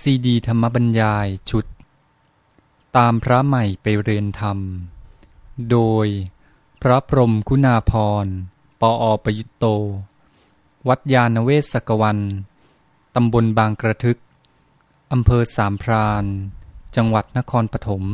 [0.00, 1.66] ซีดีธรรมบรรยายชุด
[2.96, 4.58] ตามพระใหม่ไปเรียนธรรม
[5.70, 6.06] โดย
[6.82, 7.92] พระพรมคุณาพ
[8.24, 8.26] ร
[8.80, 9.64] ปออประยุตโต
[10.88, 12.18] วัดยาณเวศกวัน
[13.14, 14.18] ตำบลบางกระทึก
[15.12, 16.24] อำเภอสามพราน
[16.96, 18.04] จังหวัดนครปฐม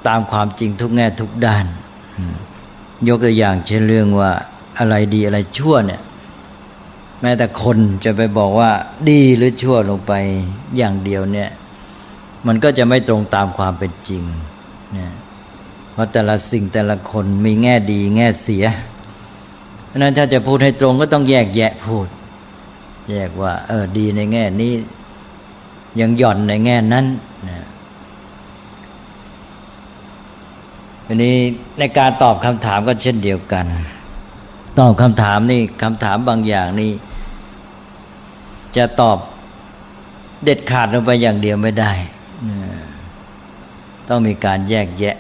[0.08, 1.66] ตามความจริงทุกแง่ทุกด้าน
[3.08, 4.30] ยกตัวอย่างเช่นเรื่องว่า
[4.78, 6.02] อะไรดีอะไรชั่วเนี่ย
[7.20, 8.70] แม้แต่คนจะไปบอกว่า
[9.10, 10.12] ดีหรือชั่วลงไป
[10.76, 11.50] อย่างเดียวเนี่ย
[12.46, 14.22] มันก็จะไม่ตรงตามความเป็นจริง
[14.92, 15.12] เนี่ย
[15.92, 18.64] เพราะแต่ละสิ่งแต่ละคนมีแง่ดีแง่เสีย
[19.86, 22.06] เพราะนั้นถ้าจะพูดให้ตรงก็ต้องแยกแยะพูด
[23.10, 24.72] แยกว่า เออดีในแง่นี้
[26.00, 27.06] ยังหย่อนในแง่นั้น
[27.48, 27.60] นะ
[31.06, 31.36] ทีนี้
[31.78, 33.66] ในการตอบคำถามก็เช่นเดียวกัน
[34.78, 36.90] ตอบคำถามนี่คำถามบางอย่างนี่
[38.76, 39.18] จะตอบ
[40.44, 41.92] เด็ดขาดลงไปอย่างเดียวไม่ได้
[44.08, 45.16] ต้องมีการแยกแยะ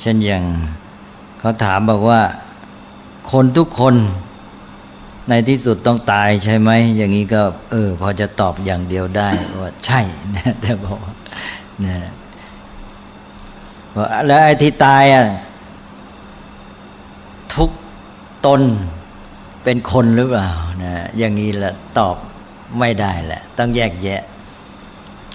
[0.00, 0.44] เช่นอย่าง
[1.38, 2.20] เขาถามบอกว่า
[3.32, 3.94] คนทุกคน
[5.28, 9.28] ในที่สุดต้องตายใช่ไหม อย่างนี้ก็ เออ พอจะตอบอย่างเดียวได้
[9.60, 10.00] ว่าใช่
[10.36, 11.00] นะแต่บอก
[11.84, 11.96] นะ
[14.26, 15.24] แล้วไอ้ที่ตายอะ
[17.54, 17.70] ทุก
[18.46, 18.62] ตน
[19.64, 20.48] เป็นคนหรือเปล่า
[20.82, 22.16] นะอย่างนี้แหละตอบ
[22.78, 24.22] ไม่ได้แหละ ต้องแยกแยะ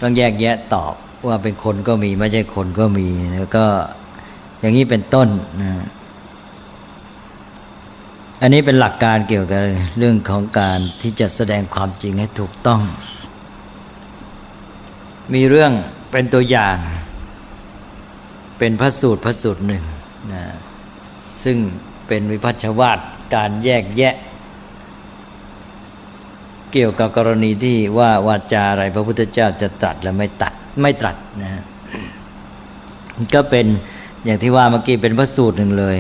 [0.02, 0.94] ต้องแยกแยะตอบ
[1.28, 3.66] ว่าเป็นคนก็มี ไม่ใช่คนก็มี แล้วก็
[4.60, 5.28] อย่างนี้เป็นต้น
[5.62, 5.72] นะ
[8.42, 9.62] อันนี้เป็นหลักการเกี่ยวกับ
[9.98, 12.82] เรื่องของการที่จะแสดงความจริงให้ถูกต้อง
[15.34, 15.72] มีเรื่อง
[16.12, 16.78] เป็นตัวอย่าง
[18.58, 19.84] เป็นพระสูตรพระสูตรหนึ่ง
[20.34, 20.44] นะ
[21.44, 21.58] ซึ่ง
[22.08, 23.00] เป็นวิพัชวาต
[23.36, 24.16] การแยกแยะ
[26.72, 31.52] เกี่ยวกับกรณีที่ว่าวาจาอะไรพระพุทธเจ้าจะตัดและไม่ตัด ไม่ตรัสนะ
[33.34, 33.66] ก็เป็น
[34.26, 35.98] อย่างที่ว่าเมื่อกี้เป็นพระสูตรหนึ่งเลย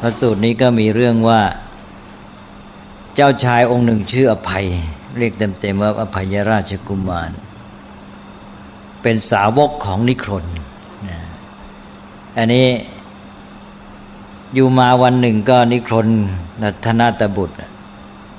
[0.00, 1.40] พระสูตรนี้ก็มีเรื่องว่า
[3.14, 4.66] เจ้าชายองค์หนึ่งชื่ออภัย
[5.18, 7.30] เรียกเต็มๆว่าอภัยราชกุมาร
[9.02, 10.44] เป็นสาวกของนิครน
[12.36, 12.66] อันนี้
[14.54, 16.08] อยู่มาวันหนึ่งก็นิครน
[16.62, 17.56] นัทนาตบุตร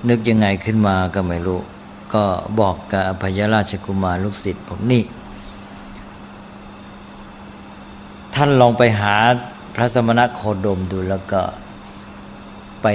[0.10, 1.60] นึกยังไงขึ้นมาก็ไม่รู้
[2.14, 2.24] ก็
[2.60, 5.04] บอกกับอภัยราชกุมารลูกศิษย์ผมนี่
[8.36, 9.16] ท่านลองไปหา
[9.76, 11.42] พระสมณโคดมดูแล้วก็
[12.84, 12.88] ไป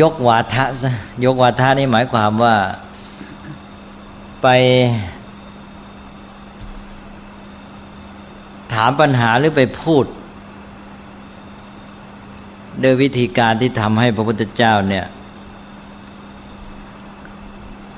[0.00, 0.90] ยกวาทะซะ
[1.24, 2.56] ยกวาทะนี่หมายความว่า
[4.42, 4.48] ไป
[8.72, 10.04] ถามปัญหาหรือไปพูด
[12.80, 15.06] โดยวิธีการที่ทำให้พระพุทธเจ้าเนี่ย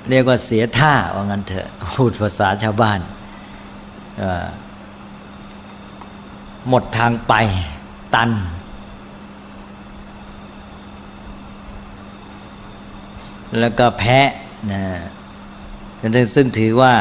[0.08, 2.98] เรียกว่าเสียท่าว่างั้นเถอะพูดภาษาชาวบ้าน
[4.22, 4.46] อา
[6.68, 7.34] หมดทางไป
[8.14, 8.30] ตัน
[13.58, 14.18] แล้วก็แพ้
[14.72, 14.82] นะ
[16.34, 16.94] ซึ่งถือว่า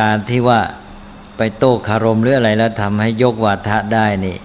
[0.00, 0.60] การที่ว่า
[1.36, 4.36] ไปโต้คารมหรืออะไรแล้วทำให้ยกวาทะได้นี่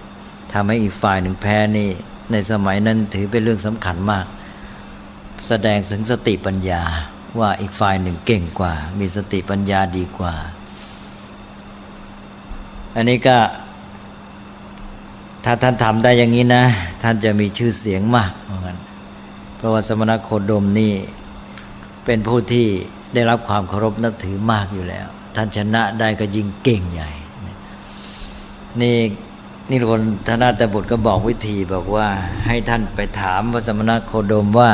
[0.52, 1.90] ทำให้อีกฝ่ายหนึ่งแพ้นี่
[2.32, 4.26] ในสมัยนั้นถือเป็นเรื่องสำคัญมาก
[5.48, 6.82] แสดงถึงสติปัญญา
[7.40, 10.34] ว่าอีกฝ่ายหนึ่งเก่งกว่า มีสติปัญญาดีกว่า
[12.94, 13.38] อันนี้ก็
[15.44, 16.64] ถ้าท่านทำได้อย่างนี้นะ
[17.02, 18.76] ท่านจะมีชื่อเสียงมากเหมือนกัน
[19.56, 20.92] เพราะว่าสมณโคดมนี่
[22.04, 22.66] เป็นผู้ที่
[23.14, 25.06] ได้รับความเคารพนับถือมากอยู่แล้ว
[25.36, 27.10] ท่านชนะได้ก็ยิ่งเก่งใหญ่
[28.80, 28.96] นี่
[29.68, 32.08] นี่คนธนาตบุตรก็บอกวิธีบอกว่า
[32.46, 34.72] ให้ท่านไปถามพระสมณโคดมว่า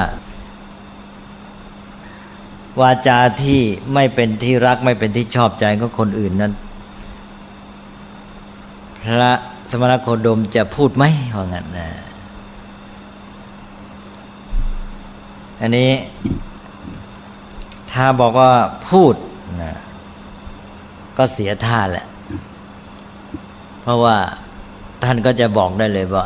[2.81, 3.61] วาจาที่
[3.95, 6.53] ไม่เป็นที่รักไม่เป็นที่ชอบใจก็คนอื่นนั้น
[9.05, 9.33] พระ
[9.71, 11.05] สมณโคดมจะพูดไหม
[11.37, 11.89] ว่างั้นนะ
[15.61, 15.91] อันนี้
[17.93, 18.51] ถ้าบอกว่า
[18.91, 19.15] พูด
[19.63, 19.73] นะ
[21.17, 22.07] ก็เสียท่าแหละ
[23.83, 24.17] เพราะว่า
[25.05, 26.25] ท่านก็จะบอกได้เลยบอก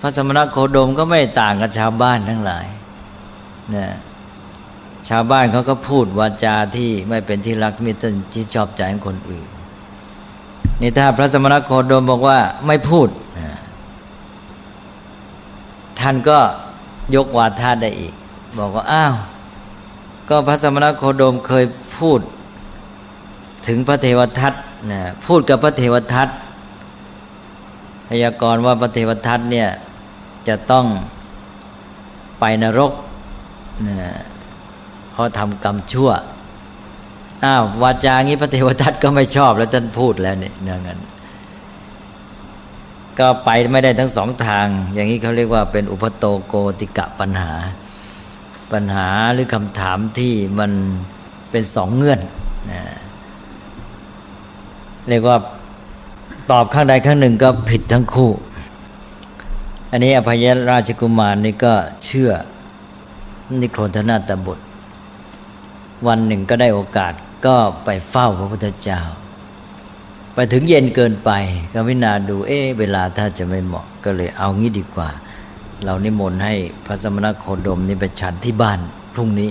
[0.00, 2.66] พระสมณโคดมก็ไม่ต่างกับชาวบ้านทั้งหลาย
[3.76, 3.88] นะ
[5.08, 9.48] ชาวบ้านเขาก็พูดวาจาที่ไม่เป็นที่รักมิตรที่ชอบใจของคนอื่น
[10.80, 13.08] นี่ถ้าพระสมณโคดมบอกว่าไม่พูด
[16.00, 16.38] ท่านก็
[17.14, 18.14] ยกวาทาได้อีก
[18.58, 19.14] บอกว่าอ้าว
[20.28, 21.64] ก็พระสมณโคดมเคย
[21.98, 22.20] พูด
[23.66, 24.52] ถึงพระเทวทัต
[24.92, 26.28] นะพูดกับพระเทวทัต
[28.08, 29.68] พยากรณ์ว่าพระเทวทัตเนี่ย
[30.48, 30.86] จะต้อง
[32.40, 32.92] ไปนรก
[33.88, 34.12] นะ
[35.12, 36.10] เพราะทำกรรมชั่ว
[37.44, 41.00] อ้าววาจางี้พระเทวทัตก็ไม่ชอบแล้วท่านพูดแล้วเนี่ยเนื่องนั้น
[43.18, 47.52] ก็ไปไม่ได้ทั้งสองทาง อย่างนี้เขาเรียกว่าเป็นอุปโตโกติกะปัญหา
[48.72, 50.72] ปัญหาหรือคำถามที่มัน
[51.50, 52.20] เป็นสองเงื่อน
[52.70, 52.82] นะ
[55.08, 55.36] เรียกว่า
[56.50, 58.30] ตอบข้างใดข้างหนึ่งก็ผิดทั้งคู่
[59.90, 61.72] อันนี้อภัยราชกุมารนี่ก็
[62.04, 62.30] เชื่อ
[63.60, 64.64] นิโครธนาตบุตร
[66.06, 67.12] วันหนึ่งก็ได้โอกาส
[67.46, 69.00] ก็ไปเฝ้าพระพุทธเจ้า
[70.34, 71.30] ไปถึงเย็นเกินไป
[71.72, 75.10] ก็วินาดูเอ๊เวลาถ้าจะไม่เหมาะก็เลยเอางี้ดีกว่า
[75.84, 76.54] เรานิมนต์ให้
[76.86, 78.78] พระสมณโคดมนี่ไปฉันที่บ้าน
[79.14, 79.50] พรุ่งนี้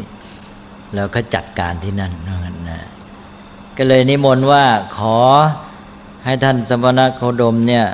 [0.95, 2.87] แล้วก็จัดการที่นั่นนั่นนะ
[3.77, 4.65] ก็เลยนิมนต์ว่า
[4.97, 5.17] ขอ
[6.25, 7.85] ให้ท่านสมณโคดมเนี่ย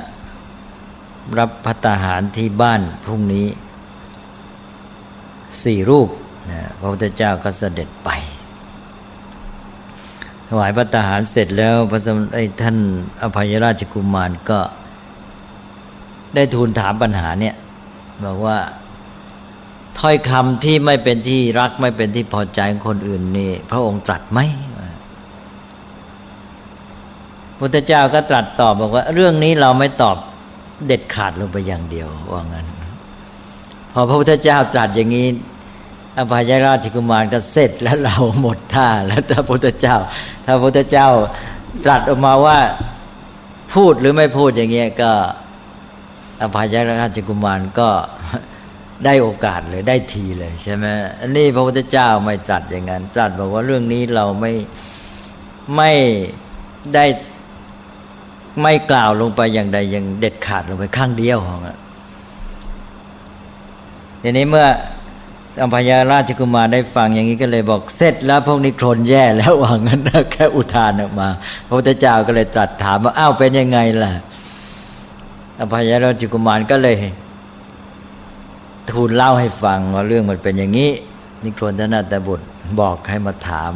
[1.38, 3.46] รับพัตาหารที่บ้านพรุ่งนี้
[5.64, 6.08] สี่รูป
[6.50, 8.10] นะพระพุทธเจ้าก็เสด็จไป
[10.48, 12.76] ถวายพัตาหารเสร็จแล้วพระสมไอ้ท่าน
[13.22, 14.58] อภัยราชกุมารก็
[16.34, 17.54] ได้ทูลถามปัญหาเนี่ย
[18.24, 18.58] บอกว่า
[19.98, 24.40] ถ้อยคำที่ไม่เป็นที่รักไม่เป็นที่พอใจของคนอื่นนี่ พระองค์ตรัสไหม
[27.58, 30.16] พุทธเจ้าก็ตรัสตอบบอกว่า เรื่องนี้เราไม่ตอบ
[30.86, 32.66] เด็ดขาดลงไปอย่างเดียวว่างั้น
[33.92, 35.26] พอพระพุทธเจ้าตรัสอย่างนี้
[36.18, 39.96] อภัยราชกุมารก็เสร็จแล้วเราหมดท่าแล้วถ้าพุทธเจ้า
[40.46, 41.08] ถ้าพุทธเจ้า
[41.84, 42.58] ตรัสออกมาว่า
[43.74, 45.12] พูดหรือไม่พูดอย่างเงี้ยก็
[46.42, 47.88] อภัยราชกุมารก็
[49.04, 50.84] ได้โอกาสเลยได้ทีเลยใช่ไหม
[51.20, 54.52] อันนี้พระพุทธเจ้าไม่ตรัสอย่างนั้นตรัสบอกว่าเรื่องนี้เราไม่
[55.76, 55.92] ไม่
[56.94, 57.04] ได้
[58.62, 61.60] ไม่กล่าวลงไปอย่างใดอย่างเด็ดขาดลงไปข้างเดียวของ
[64.22, 64.66] ทีนี้เมื่อ
[65.60, 70.00] อัมพยาราชกุมารได้ฟังอย่างนี้ก็เลยบอกเสร็จแล้วพวกนี้โคลนแย่แล้วว่างั้น
[70.32, 71.28] แค่อุทานออกมา
[71.66, 74.12] พระพุทธเจ้าก็เลยตรัสถามว่าอ้าวเป็นยังไงล่ะ
[75.60, 76.96] อภัยราชกุมารก็เลย
[78.90, 80.90] ทูลเล่าให้ฟังว่าเรื่องมันเป็นอย่างนี้
[81.42, 82.46] นิโครนธนาตบุตร
[82.80, 83.72] บอกให้มาถาม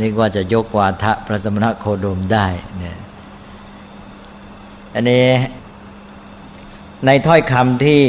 [0.00, 2.46] นึกว่าจะยกวาทะพระสมณโคดมได้
[2.78, 2.98] เนี่ย
[4.94, 5.26] อันนี้
[7.04, 8.02] ในถ้อยคำที่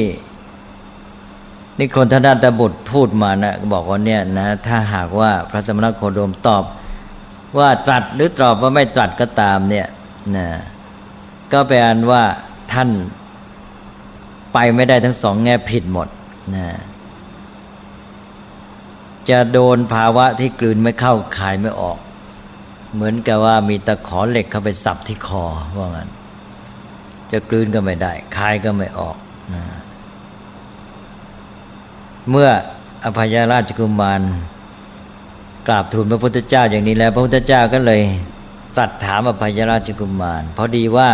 [1.79, 6.63] นิโคนธนาตบุตรพูดมานะบอกว่าเนี่ยนะถ้าหากว่าพระสมณโคดมตอบ
[7.57, 9.87] ว่าตรัสหรือตอบว่าไม่ตรัสก็ตามเนี่ย
[10.37, 10.47] นะ
[11.51, 11.77] ก็แปล
[12.11, 12.23] ว่า
[12.73, 12.89] ท่าน
[14.53, 16.07] ไปไม่ได้ทั้งสองแง่ผิดหมด
[16.55, 16.67] นะ
[19.29, 21.97] จะโดนภาวะที่กลืนไม่เข้าคายไม่ออก
[22.93, 25.45] เหมือนกับว่ามีตะขอเหล็กเข้าไปสับที่คอ
[25.77, 26.09] ว่างั้น
[27.31, 29.17] จะกลืนก็ไม่ได้คายก็ไม่ออก
[29.53, 29.63] นะ
[32.31, 32.49] เมื่อ
[33.05, 34.21] อภัยราชกุมาร
[35.67, 38.01] กราบทูลพระพุทธเจ้าอย่างนี้แล้ว พระพุทธเจ้าก็เลย
[38.77, 41.09] ตรัสถามอภัยราชกุมารพอดีว่า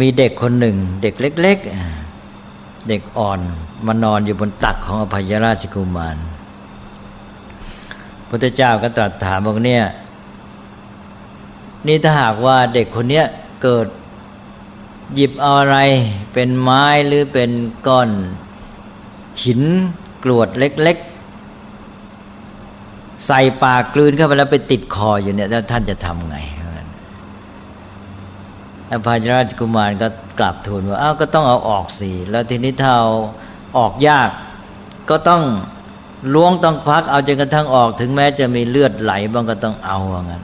[0.00, 1.58] มีเด็กคนหนึ่ง เด็กเล็ก
[2.22, 3.40] ๆ เด็กอ่อน
[3.86, 6.16] มานอนอยู่บนตักของอภัยราชกุมาร
[8.28, 9.82] พระเจ้าก็ตรัสถามบอกเนี่ย
[11.86, 13.26] นี่ถ้าหากว่าเด็กคนเนี้ย
[13.62, 13.86] เกิด
[15.14, 15.78] หยิบเอาอะไร
[16.32, 17.50] เป็นไม้หรือเป็น
[17.86, 18.10] ก้อน
[19.42, 19.60] หิน
[20.24, 20.96] กรวดเล็ก
[22.12, 26.36] ๆ ใส่ปากกลืนเข้าไปแล้วไปติดคออยู่เนี่ยแล้วท่านจะทำไง
[28.90, 33.10] อภัยราชกุมารก็กลับทูลว่าอ้าวก็ต้องเอาออกสิแล้วทีนี้ถ้าเอา
[33.78, 34.30] ออกยาก
[35.10, 35.42] ก็ต้อง
[36.34, 40.42] ล้วงต้องควักเอาจนกระทั่งออกถึงแม้จะมีเลือดไหลบ้างก็ต้องเอาว่างั้น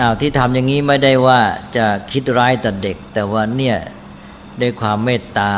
[0.00, 1.40] อ้าวที่ทำอย่างนี้ไม่ได้ว่า
[1.76, 3.76] จะคิดร้ายต่อเด็ก แต่ว่าเนี่ย
[4.62, 5.52] ด้วยความเมตตา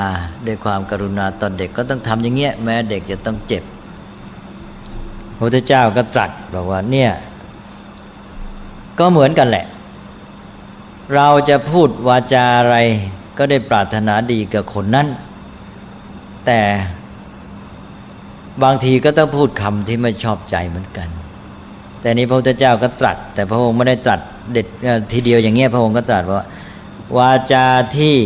[0.46, 3.64] ด้วยความกรุณาต่อเด็กก็ต้องทำอย่างเงี้ยแม้เด็กจะต้องเจ็บ
[5.36, 7.10] พระพุทธเจ้าก็ตรัสบอกว่าเนี่ย
[8.98, 9.66] ก็เหมือนกันแหละ
[11.14, 12.76] เราจะพูดวาจาอะไร
[13.38, 15.06] ก็ได้ปรารถนาดีกับคนนั้น
[16.46, 16.60] แต่
[18.62, 21.08] บางทีก็ต้องพูดคำที่ไม่ชอบใจเหมือนกัน
[22.00, 24.20] แต่นี้พระพุทธเจ้าก็ตรัส แต่พระองค์ไม่ได้ตรัส
[24.52, 24.66] เด็ด
[25.12, 26.44] ทีเดียวอย่างเงี้ยพระองค์ก็ตรัสว่า
[27.18, 28.16] วาจาที่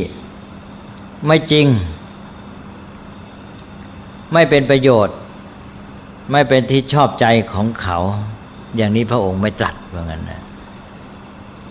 [1.27, 1.67] ไม่จริง
[4.33, 5.17] ไม่เป็นประโยชน์
[6.33, 7.99] ไม่เป็นที่ชอบใจของเขา
[8.77, 10.43] อย่างนี้พระองค์ไม่ตรัสว่างั้นนะ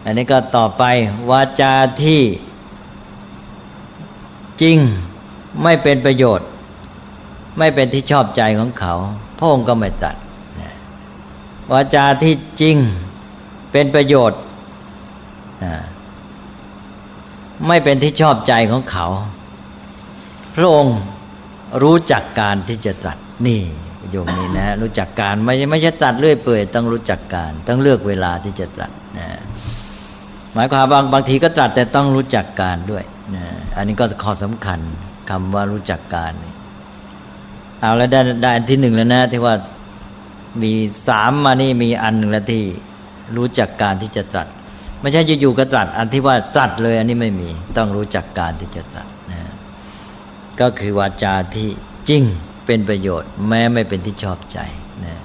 [0.05, 0.83] อันนี้ก็ต่อไป
[1.29, 1.73] วาจา
[2.03, 2.21] ที่
[4.61, 4.77] จริง
[5.63, 6.47] ไม่เป็นประโยชน์
[7.57, 8.93] ไม่เป็นที่ชอบใจของเขา
[9.37, 10.15] พระองค์ก็ไม่ตัด
[11.71, 12.77] วาจาที่จริง
[13.71, 14.39] เป็นประโยชน์
[17.67, 19.07] ไม่เป็นที่ชอบใจของเขา
[20.57, 20.97] พระองค์
[21.83, 23.61] รู้จักการที่จะตัดนี่
[24.11, 29.27] โยมนี่นะรู้จักการไม่ไม่ใช่ตัดเรื่อยเปื่อยต้องรู้จักการต้องเลือกเวลาที่จะตัดนะ
[30.53, 33.03] หมายความบางบางทีก็ตัดแต่ต้องรู้จักการด้วย
[33.35, 33.45] นะ
[33.77, 34.79] อันนี้ก็ข้อสำคัญ
[35.29, 36.31] คำว่ารู้จักการ
[37.81, 39.55] เอาแล้วได้ได้อันที่หนึ่งแล้วนะที่ว่า
[40.63, 40.71] มี
[41.07, 42.63] สามมานี่มีอันหนึ่งแล้วที่
[43.37, 44.47] รู้จักการที่จะตรัส
[45.01, 49.07] ไม่ใช่อยู่ๆก็ตรัส อันที่ว่าตรัสเลย อันนี้ไม่มี ต้องรู้จักการที่จะตรัส
[50.61, 51.69] ก็คือวาจาที่
[52.09, 52.23] จริง
[52.65, 54.59] เป็นประโยชน์ แม้ไม่เป็นที่ชอบใจ
[55.05, 55.15] นะ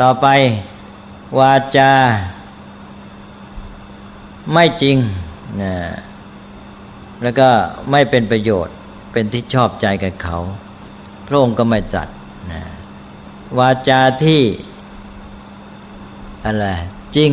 [0.00, 0.26] ต่อไป
[1.38, 1.92] วาจา
[4.52, 4.96] ไม่จริง
[5.62, 5.74] นะ
[7.22, 7.48] แล้วก็
[7.90, 8.74] ไม่เป็นประโยชน์
[9.12, 10.38] เป็นที่ชอบใจกับเขา
[11.26, 12.08] พระองค์ก็ไม่ตรัส
[12.52, 12.62] นะ
[13.58, 14.42] วาจาที่
[16.46, 16.66] อะไร
[17.16, 17.32] จริง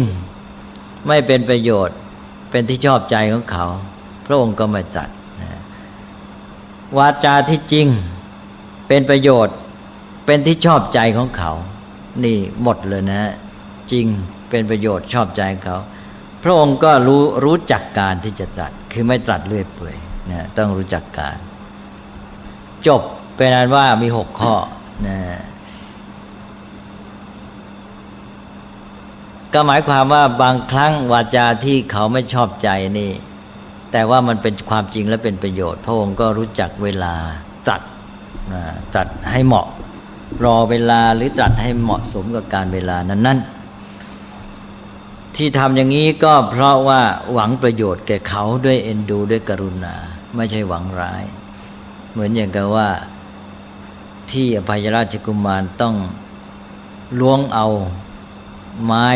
[1.08, 1.98] ไม่เป็นประโยชน์
[2.52, 3.66] เป็นที่ชอบใจของเขา
[4.26, 5.17] พระองค์ก็ไม่ตรัสนะ
[6.98, 7.88] วาจาที่จริง
[8.88, 9.56] เป็นประโยชน์
[10.26, 11.52] เป็นที่ชอบใจของเขา
[12.24, 13.22] นี่หมดเลยนะ
[13.92, 14.06] จริง
[14.50, 15.78] เป็นประโยชน์ชอบใจเขา
[16.44, 19.98] พระองค์ก็รู้รู้จักการที่จะตรัส คือไม่ตรัสเลื่อยเปื่อย
[20.32, 21.38] นะต้องรู้จักการ
[22.88, 23.02] จบ
[23.36, 24.56] เป็นอันว่ามีหกข้อ
[25.08, 25.20] นะ
[29.54, 33.12] ก็หมายความว่าบางครั้งวาจาที่เขาไม่ชอบใจนี่
[33.92, 37.14] แต่ว่ามันเป็นความจริงและเป็นประโยชน์ พระองค์ก็รู้จักเวลา
[37.70, 37.82] ตัด
[38.54, 38.64] นะ
[38.96, 39.68] ตัดให้เหมาะ
[40.44, 47.02] รอเวลาหรือตัดให้เหมาะสมกับการเวลานั้นๆที่ทำอย่างนี้ก็เพราะว่า
[47.34, 49.96] หวังประโยชน์แก่เขาด้วยเอ็นดูด้วยกรุณา
[50.36, 51.24] ไม่ใช่หวังร้าย
[52.12, 52.90] เหมือนอย่างกับว่า
[54.32, 55.96] ที่อภัยราชกุมารต้อง
[57.20, 57.68] ล้วงเอา
[58.86, 59.08] ไม้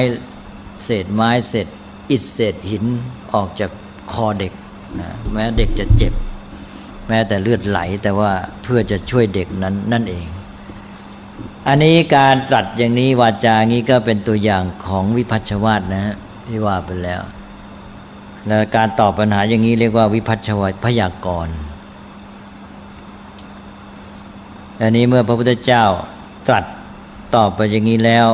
[0.83, 1.67] เศษไม้เศษ
[2.09, 2.85] อิฐเศษหิน
[3.33, 3.71] ออกจาก
[4.13, 4.53] คอเด็ก
[4.99, 6.13] นะแม้เด็กจะเจ็บ
[7.07, 8.31] แม้แต่เลือดไหลแต่ว่า
[8.63, 10.25] เพื่อจะช่วยเด็กนั้นนั่นเอง
[11.67, 16.15] อันนี้การตรัสอย่างนี้วาจางี้ก็เป็นตัวอย่างของวิพัชวาตนะฮะ
[16.47, 17.21] ที่ว่าไปแล้ว
[18.47, 21.55] แล้วการตอบปัญหาอย่างนี้เรียกว่าวิพัชวาตพยากรณ์
[24.81, 25.85] อันนี้เมื่อพระพุทธเจ้า
[26.47, 26.65] ตรัส
[27.35, 28.27] ตอบไปอย่างนี้แล้ว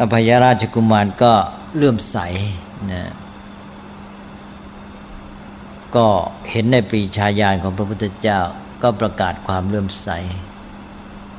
[0.00, 1.32] อภัยราชกุมารก็
[1.76, 2.16] เลื่อมใส
[2.90, 3.02] นะ
[5.96, 6.06] ก็
[6.50, 8.40] เห็นในปีชายานของพระพุทธเจ้า
[8.82, 10.08] ก็ประกาศความเลื่อมใส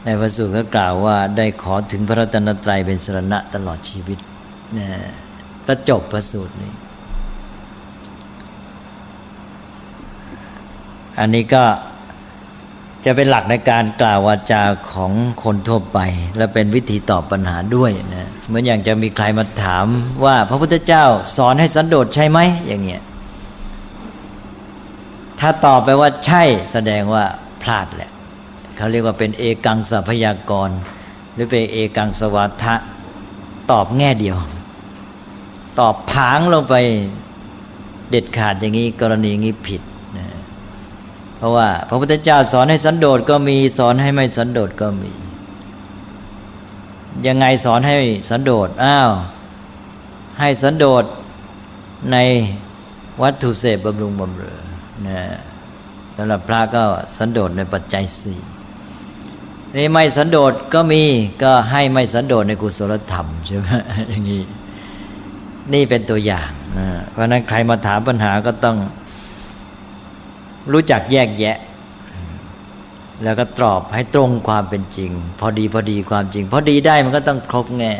[0.04, 4.20] ในพระสูตรก็กล่าวว่าได้ขอถึงพระรัตนตรัยเป็นสรณะตลอดชีวิต
[4.78, 4.88] นะ
[5.68, 6.74] ก็จบพระสูตรนี้
[11.20, 11.64] อันนี้ก็
[13.06, 15.12] จะเป็นหลักในการกล่าววาจาของ
[15.44, 16.00] คนทั่วไป
[16.38, 19.86] และเป็นวิธีตอบปัญหาด้วยนะเหมือนอย่างจะมีใครมาถาม
[20.26, 21.06] ว่าพระพุทธเจ้า
[21.38, 23.02] สอนให้สันโดษใช่ไหมอย่างเงี้ย
[25.40, 27.24] ถ้าตอบไปว่าใช่แสดงว่า
[27.62, 28.12] พลาดแหละ
[28.78, 30.70] เขาเรียกว่าเป็นเอกังสัพยากร
[31.34, 32.76] หรือเป็นเอกังสวัฏะ
[33.72, 34.38] ตอบแง่เดียว
[35.80, 36.76] ตอบผางลงไป
[38.10, 39.82] เด็ดขาดอย่างนี้กรณีอย่างนี้ผิด
[41.44, 45.12] ราะว่า พระพุทธเจ้าสอนให้สันโดษก็มีสอนให้ไม่สันโดษก็มี
[47.28, 47.98] ยังไงสอนให้
[48.30, 49.12] สันโดษอ้าว
[50.40, 51.04] ให้สันโดษ
[52.12, 52.18] ใน
[53.22, 54.60] วัตถุเสพบำรุงบำเรอ
[55.08, 55.22] นะ
[56.16, 56.84] สำหรับพระก็
[57.18, 58.40] สันโดษในปัจจัยสี่
[59.76, 61.04] นี่ไม่สันโดษก็มี
[61.44, 63.70] ก็ให้ไม่สันโดษในกุศลธรรมใช่ไหม
[64.10, 64.44] อย่างนี้
[65.74, 68.78] นี่เป็นตัวอย่างนะเพราะนั้นใครมาถามปัญหาก็ต้อง
[70.72, 71.58] รู้จักแยกแยะ
[73.24, 77.94] แล้วก็ตอบให้ตรงความเป็นจริง พอดีพอดีความจริง พอดีได้มันก็ต้องครบแง่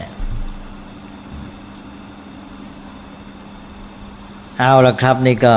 [4.60, 5.56] เอาละครับ นี่ก็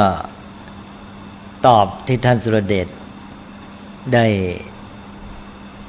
[1.66, 2.88] ตอบที่ท่านสุรเดช
[4.14, 4.26] ได้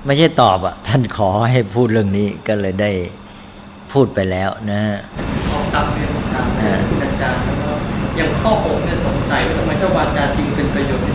[0.06, 2.92] ไม่ใช่ตอบอะท่านขอให้พูดเรื่องนี้ก็เลยได้
[3.92, 4.98] พูดไปแล้วนะฮะ
[5.50, 6.48] ขอตามเรียนตาม
[7.02, 7.76] อาจารย์แล้ว
[8.18, 11.07] อย่างข้อหกเนี่ยสงสัยว่าทำไมเจ้าวาจาจริงเป็นประโยชน์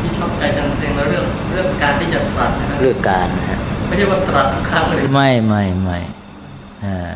[0.43, 5.99] ใจดังเซงแล้วเรื่องเรื่องการที่จะตรัสนะเรื่องการนะฮะไม่ใช่ว่าตรัสครั้งเลยไม่ไม่ไม่
[6.85, 7.13] อ่า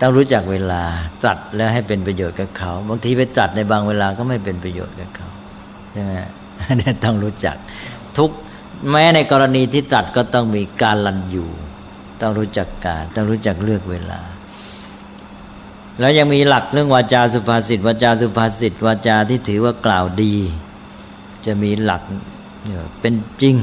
[0.00, 0.82] ต้องรู้จักเวลา
[1.24, 5.28] ตัดแล้วให้เป็นประโยชน์กับเขา บางทีไปตัดในบางเวลาก็ไม่เป็นประโยชน์กับเขา
[5.92, 6.12] ใช่ไหม
[6.78, 7.56] เนี่ยต้องรู้จัก
[8.16, 8.30] ทุก
[8.90, 11.50] แม้ในกรณีที่ตัดก็ต้องมีการลันอยู่
[12.20, 14.20] ต้องรู้จักการ ต้องรู้จักเลือกเวลา
[16.00, 20.34] แล้วยังมีหลักเรื่องวาจาสุภาษิตวาจาสุภาษิตวาจาที่ถือว่ากล่าวดี
[21.46, 22.02] จะมีหลัก
[23.00, 23.56] เป็นจริง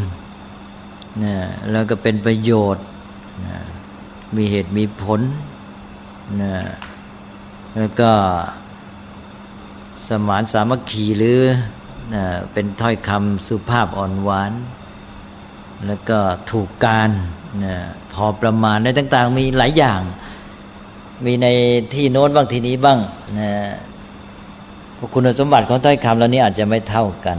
[1.24, 1.36] นะ
[1.72, 2.86] แล้วก็เป็นประโยชน์
[3.46, 3.58] นะ
[4.36, 5.22] มีเหตุมีผล
[6.42, 6.54] นะ
[7.78, 8.12] แล้วก็
[10.08, 11.40] สมานสามัคคีหรือ
[12.14, 14.52] นะเป็นถ้อยคำสุภาพอ่อนหวาน
[15.88, 16.20] แล้วก็
[16.52, 17.10] ถูกการ
[17.66, 17.76] นะ
[18.14, 20.02] พอประมาณในต่างๆ มีหลายอย่าง
[21.26, 21.48] มีใน
[21.94, 23.00] ที่โน้นบ้างที่นี้บ้าง
[23.40, 23.52] นะ
[25.14, 27.38] คุณสมบัติของถ้อยคำเหล่านี้อาจจะไม่เท่ากัน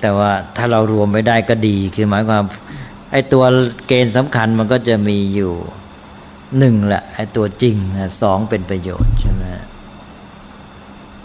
[0.00, 2.44] แต่ว่าถ้าเรารวมไม่ได้ก็ดี คือหมายความ
[3.12, 3.44] ไอ้ตัว
[3.86, 5.52] เกณฑ์สำคัญมันก็จะมีอยู่
[6.58, 9.44] หนึ่งแหละไอ้ตัวจริงนะสองเป็นประโยชน์ใช่ไหม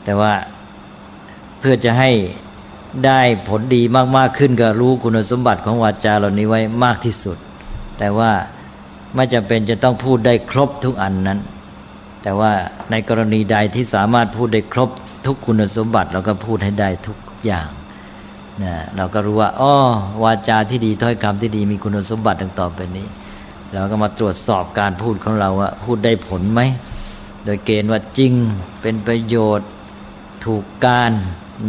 [0.04, 0.34] แต่ว่า
[1.60, 2.12] เพื่อจะให้
[3.06, 3.82] ได้ผลดี
[4.18, 7.38] มาก ๆ ขึ้นก็รู้คุณสมบัติของวาจาเหล่านี้ไว้มากที่สุด
[8.00, 8.32] แต่ว่า
[9.16, 11.40] ไม่จำเป็นจะต้องพูดได้ครบทุกอันนั้น
[12.24, 12.52] แต่ว่า
[12.92, 14.90] ในกรณีใดที่สามารถพูดได้ครบ
[15.26, 17.68] ทุกคุณสมบัติเราก็พูดให้ได้ทุกอย่าง
[18.64, 19.74] นะเราก็รู้ว่าอ๋อ
[20.24, 23.08] วาจาที่ดีถ้อยคำที่ดีมีคุณสมบัติดังต่อไปนี้
[23.74, 26.62] เราก็มาตรวจสอบการพูดของเราว่าพูดได้ผลไหม
[27.46, 28.34] โดยเกณฑ์ว่าจริง
[28.82, 29.70] เป็นประโยชน์
[30.46, 31.12] ถูกการ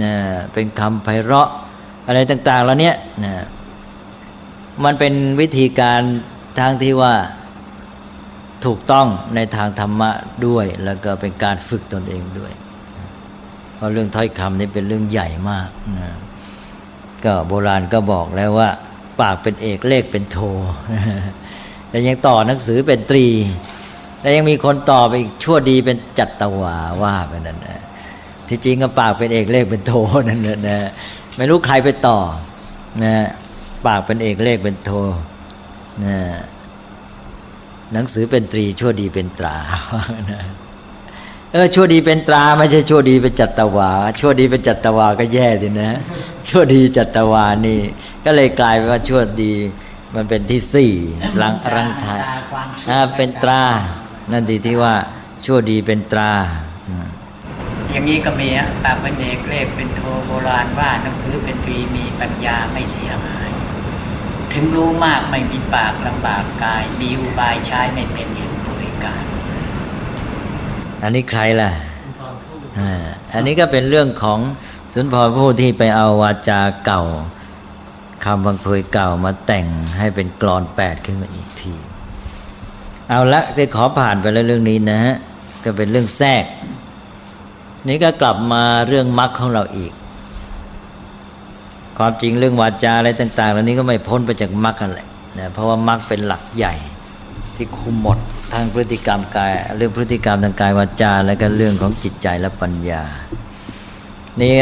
[0.03, 0.15] นะ
[0.53, 1.49] เป็นคำไพเราะ
[2.07, 3.35] อะไรต่าง ๆ แล้วเนี้ยนะ
[4.85, 6.01] มันเป็นวิธีการ
[6.59, 7.15] ทางที่ว่า
[8.65, 10.11] ถูกต้องในทางธรรมะ
[10.47, 12.53] ด้วย แล้วก็เป็นการฝึกตนเองด้วย
[13.75, 15.69] เพราะเรื่องถ้อยคำนี่เป็นเรื่องใหญ่มาก
[15.99, 16.11] นะ
[17.25, 18.71] ก็โบราณก็บอกแล้วว่า
[19.21, 20.39] ปากเป็นเอกเลขเป็นโท
[21.89, 23.27] แต่ยังต่อหนังสือเป็นตรี
[24.21, 27.83] แต่ยังมีคนต่อไปอีกชั่วดีเป็นจัตตวาว่าไปนั่นนะ
[28.49, 29.93] ที่จริงก็ปากเป็นเอกเลขเป็นโท
[30.29, 30.81] นั่นนะ
[31.37, 32.19] ไม่รู้ใครไปต่อ
[33.05, 33.15] นะ
[33.87, 34.91] ปากเป็นเอกเลขเป็นโท
[36.05, 36.17] นะ
[37.93, 39.57] หนังสือเป็นตรีชั่วดีเป็นตรา
[40.31, 40.43] นะ
[41.57, 45.93] เออชั่วดีเป็นตราไม่ใช่ชั่วดีเป็นจัตวาชั่วดีเป็นจัตวาก็แย่ดินะ
[46.49, 47.81] ชั่วดีจัตวานี่
[48.25, 49.53] ก็เลยกลายเป็นว่าชั่วดี
[50.15, 50.93] มันเป็นที่สี่
[51.41, 52.21] รังรังทาย
[53.17, 53.63] เป็นตรา
[54.33, 54.95] นั่นดีที่ว่า
[55.45, 56.33] ชั่วดีเป็นตรา
[57.91, 63.51] อย่างนี้ก็มีอะตามเป็นเอกเลขเป็นโทโบราณว่าหนังสือเป็นตรีมีปัญญาไม่เสียหาย
[64.53, 68.54] ถึงรู้มากไม่มีปากลำบากกาย มีอุบายใช้ไม่เป็นเหตุบริการ
[71.05, 71.71] อันนี้ใครล่ะ
[73.35, 74.39] อันนี้ก็เป็นเรื่องของ
[74.95, 77.03] สุนทรผู้ที่ไปเอาวาจาเก่า
[78.25, 79.67] คำบังเพยเก่ามาแต่ง
[79.99, 81.75] ให้เป็นกรอนแปดขึ้นมาอีกที
[83.09, 85.17] เอาละจะขอผ่านไปแล้วเรื่องนี้นะฮะ
[85.65, 86.45] ก็เป็นเรื่องแทรก
[87.89, 89.93] นี่ก็กลับมาเรื่องมรรคของเราอีก
[91.99, 95.07] ความจริงเรื่องวาจาอะไรต่าง ๆ เหล่านี้ก็ไม่พ้นไปจากมรรคกันแหละ
[95.39, 96.75] นะเพราะว่ามรรคเป็นหลักใหญ่
[97.57, 98.19] ที่คุมหมด
[98.53, 103.03] ทางพฤติกรรมกาย เรื่องพฤติกรรมทางกายวาจา และก็เรื่องของจิตใจและปัญญา
[104.41, 104.55] นี่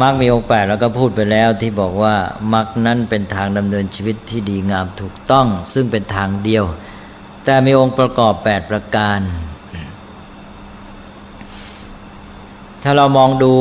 [0.00, 2.14] มักมีองค์แปดแล้วก็พูดไปแล้วที่บอกว่า
[2.54, 6.64] มักนั้นเป็นทางดำเนินชีวิตที่ดีงามถูกต้อง ซึ่งเป็นทางเดียว
[7.44, 9.20] แต่มีองค์ประกอบแปดประการ
[12.82, 13.54] ถ้าเรามองดู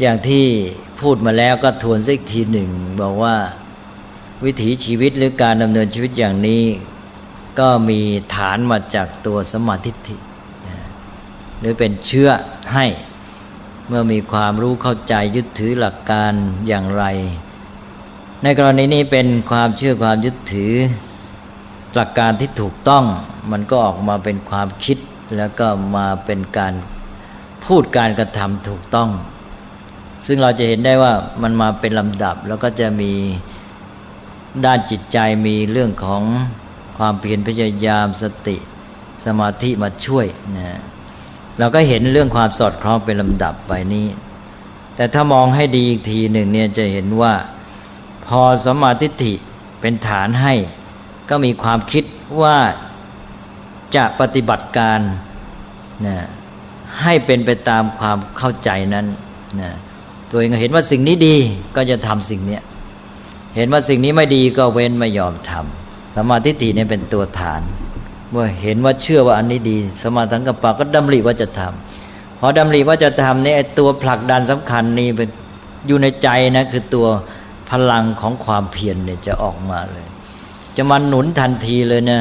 [0.00, 0.44] อย่างที่
[1.00, 2.70] พูดมาแล้วก็ทวนสักทีหนึ่ง
[3.02, 3.36] บอกว่า
[4.44, 6.62] วิถีชีวิตหรือการดำเนินชีวิตอย่างนี้
[7.58, 8.00] ก็มี
[8.34, 10.16] ฐานมาจากตัวสมาธิิ
[11.60, 12.28] หรือเป็นเชื้อ
[12.74, 12.86] ให้
[13.88, 16.32] เมื่อมีความรู้เข้าใจยึดถือหลักการ
[16.68, 17.04] อย่างไร
[18.42, 20.72] ในกรณีนี้เป็นความเชื่อความยึดถือ
[21.94, 23.04] หลักการที่ถูกต้อง
[23.50, 24.98] มันก็ออกมาเป็นความคิด
[25.36, 25.66] แล้วก็
[25.96, 26.72] มาเป็นการ
[27.64, 29.10] พูดการกระทำถูกต้อง
[30.26, 33.12] ซึ่งเราจะเห็นได้ว่ามันมาเป็นลำดับแล้วก็จะมี
[34.64, 36.22] ด้านจิตใจมีเรื่องของ
[36.98, 38.56] ความเพียรพยายามสติ
[39.24, 40.78] สมาธิมาช่วยนะ
[41.58, 44.06] เราก็เห็นเรื่องความสอดคล้องเป็นลำดับไปนี้
[44.96, 47.34] แต่ถ้ามองให้ดีอีกทีหนึ่งเนี่ยจะเห็นว่า
[48.26, 49.32] พอสมาธิิ
[49.80, 50.54] เป็นฐานให้
[51.30, 52.04] ก็มีความคิด
[52.42, 52.58] ว่า
[53.96, 55.00] จะปฏิบัติการ
[56.06, 56.16] นะ
[57.02, 59.06] ให้เป็นไปตามความเข้าใจนั้น
[59.60, 59.70] นะ
[60.30, 61.36] ตัวเองเห็นว่าสิ่งนี้ดี
[61.76, 62.58] ก็จะทำสิ่งนี้
[63.56, 65.87] เห็นว่าสิ่งนี้ไม่ดีก็เว้นไม่ยอมทำ
[66.18, 67.62] สมาธิิเนี่ยเป็นตัวฐาน
[68.30, 75.28] เมื่อเห็นว่าเชื่อว่าอันนี้ดี สมาธิกับปาก็ดำริว่าจะทำพอดำริว่าจะทำเนี่ไอตัวผลักดันสำคัญนี่เป็น
[75.86, 77.06] อยู่ในใจนะคือตัว
[77.70, 80.06] พลังของความเพียรเนี่ยจะออกมาเลย
[80.76, 82.20] จะมาหนุนทันทีเลยนะ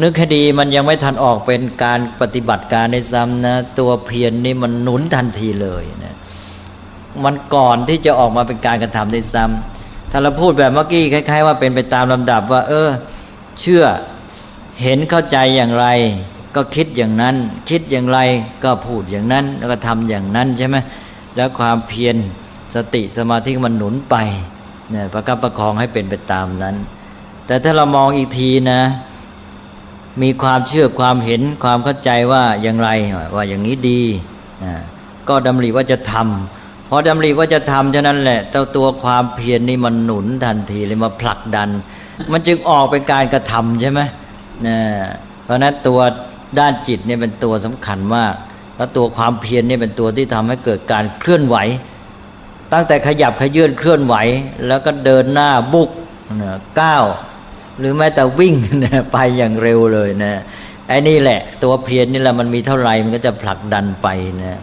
[0.00, 6.14] นึกคดีมันยังไม่ทันออกเป็นการปฏิบัติการในซ้ำนะตัวเพียรนนี่มันหนุนทันทีเลยนะ
[7.24, 9.79] มันก่อนที่จะออกมาเป็นการกระทำในซ้ำ
[10.10, 12.88] ถ้าเราพูดแบบเมื่อกี้คล้ายๆว่าเป็นไปตามลำดับว่า เออ
[13.60, 13.84] เชื่อ
[14.82, 15.86] เห็นเข้าใจอย่างไร
[16.56, 17.36] ก็คิดอย่างนั้น
[17.70, 18.18] คิดอย่างไร
[18.64, 20.76] ก็พูดอย่างนั้น แล้วก็ทำอย่างนั้นใช่ไหม
[21.36, 22.16] แล้วความเพียร
[22.74, 24.16] สติสมาธิมันหนุนไป
[24.90, 26.76] เนี่ยประคับประคองให้เป็นไปตามนั้น
[27.46, 28.80] แต่ถ้าเรามองอีกทีนะ
[30.22, 32.90] มีความเชื่อความเห็นความเข้าใจว่าอย่างไร
[33.34, 34.02] ว่าอย่างนี้ดี
[35.28, 36.59] ก็ดำริว่าจะทำ
[36.92, 41.68] พอดำริว่าจะทำฉะนั้นแหละเจ้าตัวความเพียรนนี่มันหนุนทันทีเลยมาผลักดัน
[42.32, 44.00] มันจึงออกเป็นการกระทำใช่ไหม
[44.66, 44.78] นะ
[45.44, 46.00] เพราะนั้นตัว
[46.58, 48.34] ด้านจิตเนี่ยเป็นตัวสำคัญมาก
[48.76, 51.56] แล้วตัวความเพียรเนี่ยเป็นตัวที่ทำให้เกิดการเคลื่อนไหว
[52.72, 54.14] ตั้งแต่ขยับขยื่นเคลื่อนไหว
[54.66, 55.90] แล้วก็เดินหน้าบุก
[56.42, 56.50] นะ
[56.80, 57.04] ก้าว
[57.78, 60.32] หรือแม้แต่วิ่งนะไปอย่างเร็วเลยนะ
[60.88, 64.08] ไอ้นี่แหละ ตัวเพียรนี่แหละมันมีเท่าไหร่มันก็จะผลักดันไป
[64.42, 64.60] นะ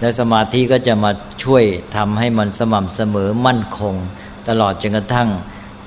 [0.00, 1.10] แล้วสมาธิก็จะมา
[1.42, 1.64] ช่วย
[1.96, 3.94] ทำให้มันสม่ำเสมอมั่นคง
[4.48, 5.28] ตลอดจนกระทั่ง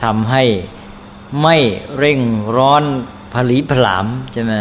[0.03, 0.43] ทำให้
[1.41, 1.57] ไม่
[1.97, 2.19] เร่ง
[2.57, 2.83] ร้อน
[3.33, 4.53] ผลีผลามใช่ไหม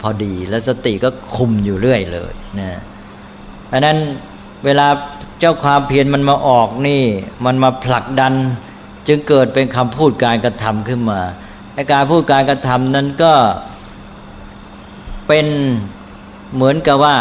[0.00, 2.70] พอดีแล้วสติก็คุมอยู่เรื่อยเลยนะ
[3.66, 3.98] เพราะนั้น
[4.64, 4.86] เวลา
[5.38, 7.02] เจ้าความเพียรมันมาออกนี่
[7.44, 8.34] มันมาผลักดัน
[9.06, 11.20] จึงเกิดเป็นคำพูดการกระทำขึ้นมา
[11.74, 13.32] ไอการพูดการกระทำนั้นก็
[15.28, 15.46] เป็น
[16.54, 17.16] เหมือนกับว่า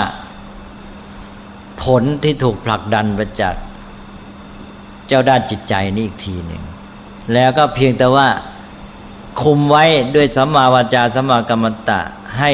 [1.84, 3.56] ผลที่ถูกผลักดันไปจาก
[5.08, 6.64] เจ้าด้านจิตใจนี่อีกทีหนึ่ง
[7.34, 8.28] แล้วก็เพียงแต่ว่า
[9.42, 9.86] คุมไว้
[10.16, 12.02] ด้วยสัมมาวาจาสัมมากรรมตะ
[12.40, 12.52] ให้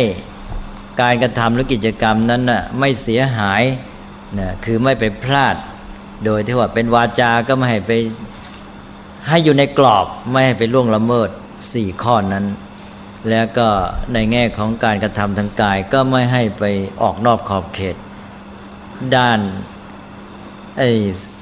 [1.01, 3.63] การกระทำหรือกิจกรรมนั้นน่ะไม่เสียหาย
[4.39, 5.55] นะคือไม่ไปพลาด
[6.25, 7.91] โดยที่ว่าเป็นวาจาก็ไม่ให้ไป
[9.27, 11.29] ให้อยู่ในกรอบไม่ให้ไปล่วงละเมิด
[11.73, 12.45] สี่ข้อนั้น
[13.29, 13.67] แล้วก็
[14.13, 16.63] ในแง่ของการกระทำทางกายก็ไม่ให้ไป
[17.01, 17.95] ออกนอกขอบเขต
[19.15, 19.39] ด้าน
[20.77, 20.89] ไอ้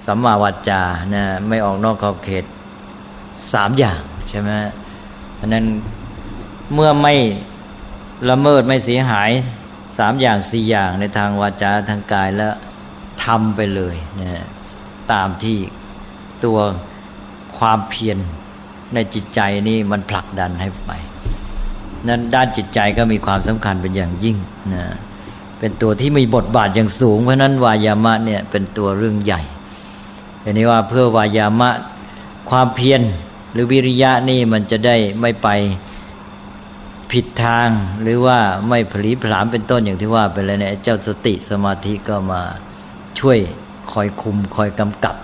[0.06, 0.84] สัมมาวาจา
[1.16, 2.46] นะไม่ออกนอกขอบเขต
[3.54, 4.52] สามอย่างใช่ไหม
[5.40, 5.66] ราะนั้น
[6.74, 7.14] เมื่อไม่
[8.30, 9.32] ละเมิดไม่เสียหาย
[9.98, 12.54] สามอย่างสี่อย่างในทางวาจาทางกายแล้ว
[13.26, 14.46] ทำไปเลยนะ
[15.12, 15.58] ตามที่
[16.44, 16.58] ตัว
[17.58, 18.18] ความเพียร
[18.94, 20.92] ในจิตใจนี่มันผลักดันให้ไป
[22.08, 24.38] นั้นด้านจิตใจก็มีความสำคัญเป็นอย่างยิ่ง
[24.74, 24.86] นะ
[25.64, 29.42] เป็นตัวที่มีบทบาทอย่างสูง เพราะนั้นวายามะเนี่ยเป็นตัวเรื่องใหญ่
[30.44, 31.70] อันนี้ว่าเพื่อวายามะ
[32.50, 33.02] ความเพียร
[33.52, 35.48] หรือวิริยะนี่มันจะได้ไม่ไป
[37.12, 37.68] ผิดทาง
[38.02, 42.42] หรือว่าไม่ผลีผลามเป็นต้นอย่างที่ว่าไปเลยเนี่ยเจ้าสติสมาธิก็มา
[43.20, 43.38] ช่วย
[43.92, 45.16] คอยคุมคอยกำกับ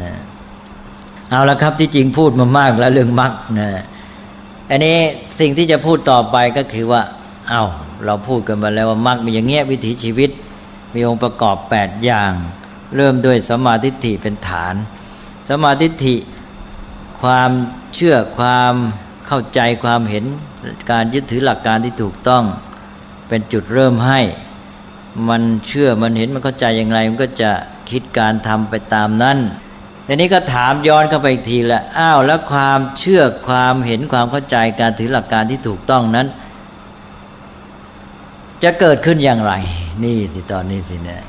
[0.00, 0.12] นะ
[1.30, 3.68] เอาละครับที่จริงพูดมามากแล้วเรื่องมรรคนะ
[4.70, 4.96] อันนี้
[5.40, 7.02] สิ่งที่จะพูดต่อไปก็คือว่า
[7.48, 7.62] เอา
[8.04, 10.30] เราพูดกันมาแล้วว่ามรรคมีอย่างเงี้ยวิถีชีวิต
[10.94, 12.32] มีองค์ประกอบแปดอย่าง
[12.96, 14.74] เริ่มด้วยสมาธิิเป็นฐาน
[15.50, 16.14] สมาธิิ
[17.20, 17.50] ความ
[17.94, 18.74] เชื่อความ
[19.26, 20.24] เข้าใจความเห็น
[20.90, 22.44] การยึดถือหลักการที่ถูกต้อง
[23.28, 24.20] เป็นจุดเริ่มให้
[25.28, 27.50] มันเชื่อมันเห็นมันเข้าใจอย่างไรมันก็จะ
[27.90, 29.38] คิดการทำไปตามนั้น
[30.06, 36.26] ทีนี้ก็ถามย้อนเข้าไปอีกทีละอ้าวแล้วความเชื่อความเห็นความเข้าใจการถือหลักการที่ถูกต้องนั้น
[38.62, 39.52] จะเกิดขึ้นอย่างไร
[40.04, 41.22] นี่สิตอนนี้สิเนี่ย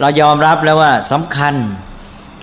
[0.00, 1.54] เรายอมรับแล้วว่าสำคัญ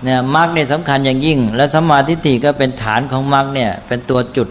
[0.04, 4.48] เนี่ยมรรคเนี่ยสำคัญอย่างยิ่ง และสมาทิฏฐิก็เป็นฐานของมรรคเนี่ย เป็นตัวจุด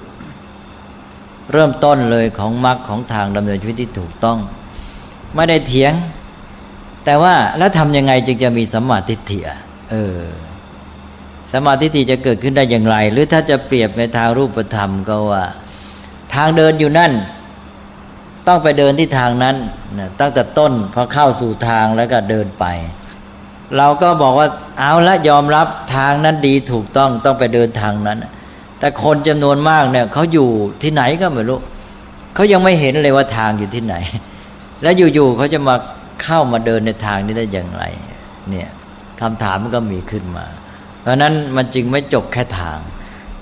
[1.51, 4.37] เริ่มต้นเลยของมรรคของทางดำเนินชีวิตที่ถูกต้อง
[5.35, 5.93] ไม่ได้เถียง
[7.05, 9.39] แต่ว่าแล้วทำยังไงจึงจะมีสมาทิฏฐิ
[9.91, 10.19] เออ
[11.53, 15.43] สมาทิฏฐิจะเกิดขึ้นได้อย่างไร หรือถ้าจะเปรียบในทางรูปธรรมก็ว่า
[16.33, 17.11] ทางเดินอยู่นั่น
[18.47, 19.55] ต้องไปเดินที่ทางนั้น
[19.99, 22.65] นะตั้งแต่ต้นพอเข้าสู่ทางแล้วก็เดินไป
[23.77, 24.47] เราก็บอกว่า
[24.79, 28.17] เอาละยอมรับทางนั้นดีถูกต้องต้องไปเดินทางนั้น
[28.79, 30.49] แต่คนจำนวนมากเนี่ยเขาอยู่
[30.83, 31.59] ที่ไหนก็ไม่รู้
[32.35, 33.95] เขายังไม่เห็นเลยว่าทางอยู่ที่ไหน
[34.81, 35.75] แล้วอยู่ๆเขาจะมา
[36.23, 37.83] เข้ามาเดินในทางนี้ได้อย่างไร
[38.49, 38.69] เนี่ย
[39.21, 40.45] คำถามมันก็มีขึ้นมา
[41.01, 42.77] เพราะนั้นมันจึงไม่จบแค่ทาง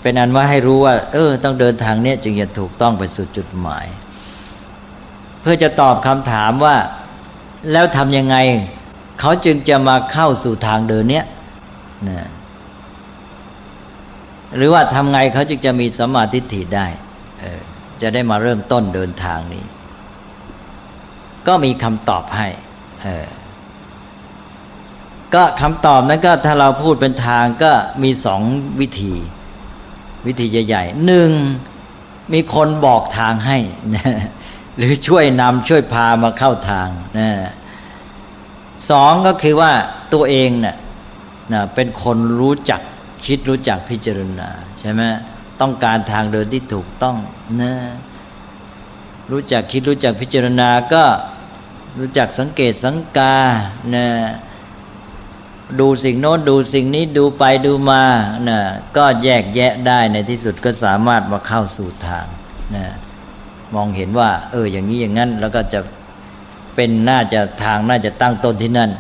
[0.02, 3.86] เป็นอันว่าให้รู้ว่า เออ ต้องเดินทางเนี้ยจึงจะถูกต้องไปสู่จุดหมาย
[5.42, 6.76] เพื่อจะตอบคำถามว่า
[7.72, 8.38] แล้วทำยังไง
[9.20, 11.26] เขาจึงจะมาเข้าสู่ทางเดินเนี้ย
[12.10, 12.30] นะ
[14.56, 16.88] หรือว่าทำไงเขาจึงจะมีสมาธิถิได้
[18.02, 19.64] จะได้มาเริ่มต้นเดินทางนี้
[21.48, 22.48] ก็มีคำตอบให้
[25.34, 27.72] ก็คำตอบนั้นก็ถ้าเราพูดเป็นทางก็
[28.04, 28.42] มีสอง
[28.80, 29.14] วิธี
[30.28, 31.32] วิธีใหญ่ๆหนึ่ง
[32.34, 33.58] มีคนบอกทางให้
[33.96, 34.06] นะ
[34.78, 37.30] หรือช่วยนำช่วยพามาเข้าทางนะ
[38.90, 39.72] สองก็คือว่า
[40.14, 40.76] ตัวเองเนะ่ย
[41.54, 42.82] นะเป็นคนรู้จัก
[43.26, 45.02] คิดรู้จักพิจารณาใช่ไหม
[45.62, 47.18] ต้องการทางเดินที่ถูกต้อง
[47.62, 47.74] นะ
[49.32, 51.04] รู้จักคิดรู้จักพิจารณาก็
[52.00, 53.38] รู้จักสังเกตสังกา
[53.96, 54.08] นะ
[55.80, 58.04] ดูสิ่งโน้นดูสิ่งนี้ดูไปดูมา
[58.50, 58.60] นะ
[58.98, 62.26] ก็แยกแยะได้ในที่สุดก็สามารถมาเข้าสู่ทาง
[62.76, 62.86] นะ
[63.76, 65.80] มองเห็นว่า เออ อย่างนี้อย่างนั้น แล้วก็จะ
[66.76, 68.92] เป็นน่าจะทางน่าจะตั้งต้นที่นั่น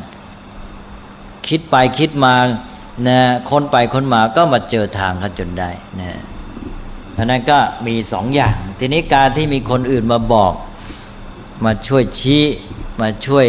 [1.48, 2.36] คิดไปคิดมา
[3.08, 6.20] นะคนไปคนมาก็มาเจอทางเขาจนได้นะ
[7.14, 10.54] เพราะนั้นก็มีสองอย่าง ทีนี้การที่มีคนอื่นมาบอก
[11.66, 12.44] มาช่วยชี้
[13.02, 13.48] มาช่วย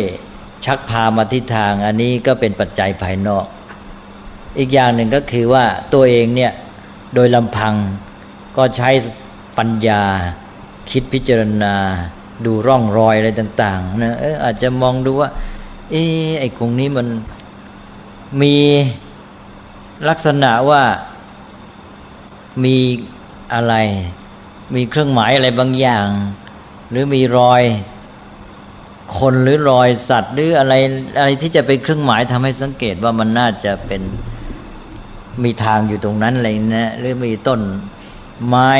[0.64, 3.46] ชักพามาทิศทาง อันนี้ก็เป็นปัจจัยภายนอก
[4.58, 6.52] อีกอย่างหนึ่งก็คือว่าตัวเองเนี่ย
[7.14, 7.74] โดยลำพัง
[8.56, 8.90] ก็ใช้
[9.58, 10.02] ปัญญา
[10.92, 11.74] คิดพิจารณา
[12.44, 15.30] ดูร่องรอยอะไรต่างๆนะออาจจะมองดูว่า
[15.90, 15.94] เอ
[16.26, 17.06] อไอ้คงนี้มัน
[18.42, 18.56] มี
[20.08, 20.82] ลักษณะว่า
[22.64, 22.76] มี
[23.54, 23.74] อะไร
[24.74, 26.06] มีเครื่องหมายอะไรบางอย่าง
[26.90, 27.62] หรือมีรอย
[29.18, 30.74] คนหรือรอยสัตว์หรืออะไร
[31.18, 34.02] อะไรที่จะเป็นเครื่องหมายทำให้สังเกตว่ามันน่าจะเป็น
[35.44, 37.60] มีทางอยู่ตรงนั้นอะไรนะหรือมีต้น
[38.48, 38.70] ไม้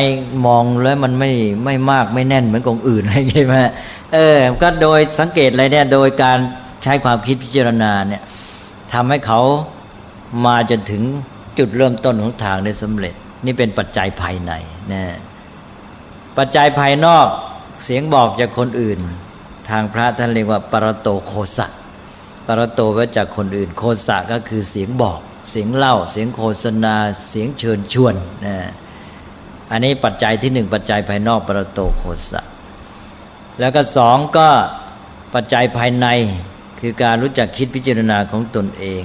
[0.46, 1.32] มองแล้วมันไม่
[1.64, 3.54] ไม่มากไม่แน่นเหมือนกองอื่นอะไรใช่ไหม
[4.14, 6.38] เออ ก็โดยสังเกตอะไรเนี่ย โดยการ
[6.82, 8.22] ใช้ความคิดพิจารณาเนี่ย
[8.92, 9.40] ทำให้เขา
[10.46, 11.02] มาจนถึง
[11.58, 14.52] จุดเริ่มต้นของทางได้สำเร็จ นี่เป็นปัจจัยภายใน
[14.92, 15.02] นะ
[16.38, 17.26] ปัจจัยภายนอก
[17.84, 19.00] เสียงบอกจากคนอื่น
[19.70, 21.66] ทางพระท่านเรียกว่าปรโตโคสะ
[22.46, 25.18] ปรโตว่าจากคนอื่น โคสะก็คือเสียงบอก
[25.50, 26.94] เสียงเล่า เสียงโฆษณา
[27.28, 28.14] เสียงเชิญชวน
[28.46, 28.56] นะ
[29.72, 32.42] อันนี้ปัจจัยที่หนึ่งปัจจัยภายนอกปรโตโคสะ
[33.60, 34.48] แล้วก็สองก็
[35.34, 36.06] ปัจจัยภายใน
[36.80, 39.02] คือการรู้จักคิดพิจารณาของตนเอง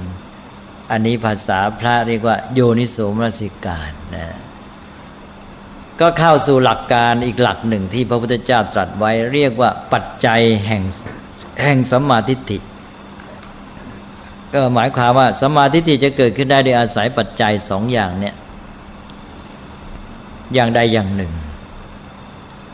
[0.90, 4.26] อันนี้ภาษาพระเรียกว่า โยนิโสมนสิการนะ
[6.00, 10.82] ก็เข้าสู่หลักการอีกหลักหนึ่งที่พระพุทธเจ้าตรัสไว้ เรียกว่าปัจจัยแห่ง
[11.62, 12.58] แห่งสัมมาทิฏฐิ
[14.52, 18.34] ก็หมายความว่าสัมมาทิฏฐิจะเกิดขึ้นได้โดยอาศัยปัจจัยสองอย่างเนี่ย
[20.54, 21.32] อย่างใดอย่างหนึ่ง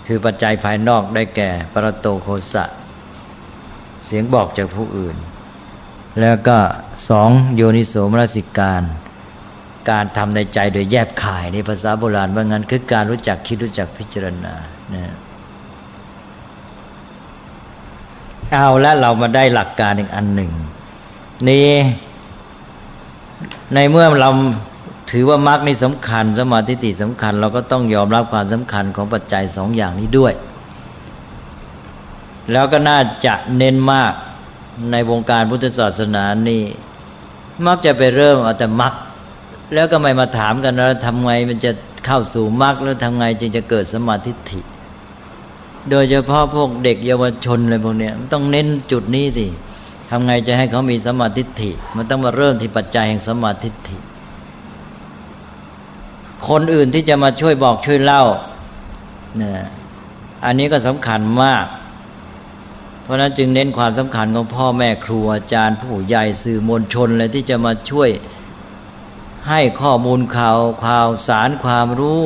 [0.06, 2.64] คือปัจจัยภายนอกได้แก่ปรโตโคสะ
[4.04, 5.16] เสียงบอกจากผู้อื่น
[6.20, 6.58] แล้วก็
[7.08, 8.82] สองโยนิโสมนสิการ
[9.90, 14.54] การทำในใจโดยแยบขายในภาษาโบราณว่างั้นคือการรู้จักคิดรู้จักพิจารณา
[14.94, 15.14] นะ
[18.52, 20.52] เอาแล้วเรามาได้หลักการอีกอันหนึ่ง
[21.48, 21.68] นี่
[23.74, 24.30] ในเมื่อเรา
[25.10, 30.34] ถือว่ามรรคนี่สำคัญสมาธิติสำคัญ เราก็ต้องยอมรับความสำคัญของปัจจัยสองอย่างนี้ด้วย
[32.52, 34.12] แล้วก็น่าจะเน้นมาก
[34.90, 36.62] ในวงการพุทธศาสนานี่
[37.66, 38.94] มักจะไปเริ่มเอาแต่มัก
[39.74, 41.70] แล้วก็ไม่มาถามกันแล้วทำไงมันจะ
[42.06, 44.60] เข้าสู่มรรคแล้วทำไงจึงจะเกิดสมาธิิ
[45.90, 49.46] โดยเฉพาะพวกเด็กเยาวชนอะไรพวกนี้มันต้องเน้นจุดนี้สิ
[50.10, 53.96] ทำไงจะให้เขามีสมาธิิมันต้องมาเริ่มที่ปัจจัยแห่งสมาธิิ
[56.48, 58.22] คนอื่นที่จะมาช่วยบอกช่วยเล่า
[59.38, 59.62] เนี่ย
[60.44, 61.66] อันนี้ก็สำคัญมาก
[63.02, 68.10] เพราะนั้นจึงเน้นความสำคัญของพ่อแม่ครูอาจารย์ผู้ใหญ่สื่อมวลชนเลยที่จะมาช่วย
[69.48, 72.20] ให้ข้อมูลข่าวข่าวสารความรู้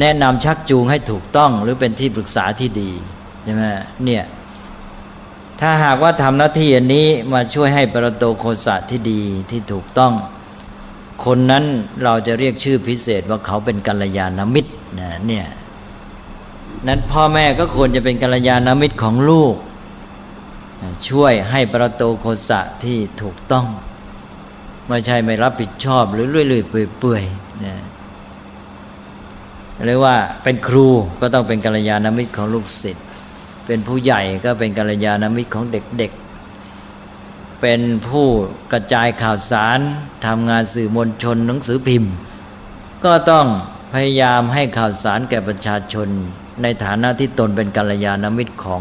[0.00, 2.90] แนะนำชักจูงให้ถูกต้อง หรือเป็นที่ปรึกษาที่ดี
[3.44, 3.62] ใช่ไหม
[4.04, 4.24] เนี่ย
[5.60, 10.12] ถ้าหากว่าทำหน้าที่อันนี้มาช่วยให้ประโตโคสะที่ดีที่ถูกต้อง
[11.26, 11.64] คนนั้น
[12.04, 15.46] เราจะเรียกชื่อพิเศษว่าเขาเป็นกัลยาณมิตรนะเนี่ย
[16.88, 19.54] นั้นพ่อแม่ก็ควรจะเป็นกัลยาณมิตรของลูก
[21.08, 23.66] ช่วยให้ประโตโคสะที่ถูกต้อง
[24.88, 27.76] ไม่ใช่ไม่รับผิดชอบหรือเลื่อยๆเปื่อยๆนะ
[29.86, 30.88] เรียกว่าเป็นครู
[31.20, 33.06] ก็ต้องเป็นกัลยาณมิตรของลูกศิษย์
[33.66, 36.25] เป็นผู้ใหญ่ก็เป็นกัลยาณมิตรของเด็กๆ
[37.60, 38.26] เป็นผู้
[38.72, 39.78] กระจายข่าวสาร
[40.26, 42.12] ทำงานสื่อมวลชนหนังสือพิมพ์
[43.04, 43.46] ก็ต้อง
[43.94, 46.08] พยายามให้ข่าวสารแก่ประชาชน
[46.62, 48.80] ในฐานะที่ตนเป็นกัลยาณมิตรของ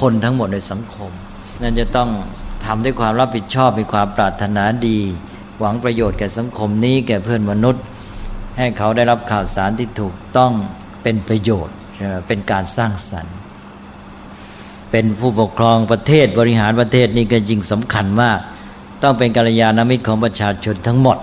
[0.00, 1.10] คนทั้งหมดในสังคม
[1.62, 2.10] นั่นจะต้อง
[2.64, 4.98] ทำด้วยความรับผิดชอบมีความปรารถนาดี
[5.58, 7.82] หวังประโยชน์แก่สังคมนี้แก่เพื่อนมนุษย์
[8.58, 10.52] ให้เขาได้รับข่าวสารที่ถูกต้อง
[11.02, 11.76] เป็นประโยชน์
[12.26, 13.36] เป็นการสร้างสรรค์
[14.96, 18.38] เป็นผู้ปกครองประเทศบริหารประเทศนี่ก็ยิ่งสำคัญมาก
[19.02, 21.18] ต้องเป็นกัลยาณมิตรของประชาชนทั้งหมด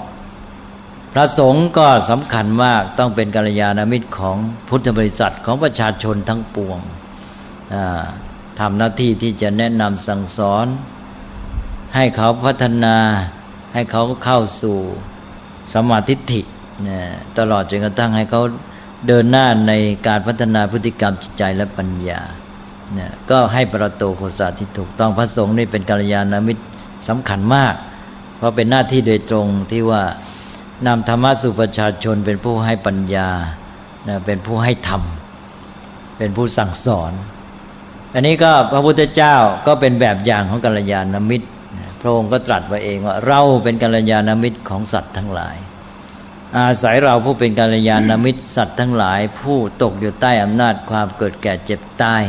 [1.14, 6.80] พระสงฆ์ก็สำคัญมากต้องเป็นกัลยาณมิตรของพุทธบริษัทของประชาชนทั้งปวง
[8.60, 10.66] ทำหน้าที่ที่จะแนะนำสั่งสอน
[11.96, 12.96] ให้เขาพัฒนา
[13.74, 14.78] ให้เขาเข้าสู่
[15.74, 16.42] สมาธิฐิ
[17.38, 18.42] ตลอดจนกระทั่งให้เขา
[19.08, 19.74] เดินหน้าใน
[20.08, 22.22] การพัฒนาพฤติกรรมจิตใจและปัญญา
[22.96, 26.64] เนี่ยก็ให้ประตูโคสะที่ถูกต้องพระสงฆ์นี่เป็นกัลยาณมิตร
[27.08, 27.76] สำคัญมาก
[28.38, 30.02] เพราะเป็นหน้าที่โดยตรงที่ว่า
[30.88, 33.30] นำธรรมะสู่ประชาชนเป็นผู้ให้ปัญญา
[34.26, 35.02] เป็นผู้ให้ธรรม
[36.18, 37.12] เป็นผู้สั่งสอน
[38.14, 39.36] อันนี้ก็พระพุทธเจ้า
[39.68, 41.48] ก็เป็นแบบอย่างของกัลยาณมิตร
[42.02, 45.58] พระองค์ก็ตรัสไว้เองว่าเราเป็นกัลยาณมิตรของสัตว์ทั้งหลาย
[46.58, 52.24] อาศัยเราผู้เป็นกัลยาณมิตรสัตว์ทั้งหลาย ผู้ตกอยู่ใต้อำนาจความเกิดแก่เจ็บตาย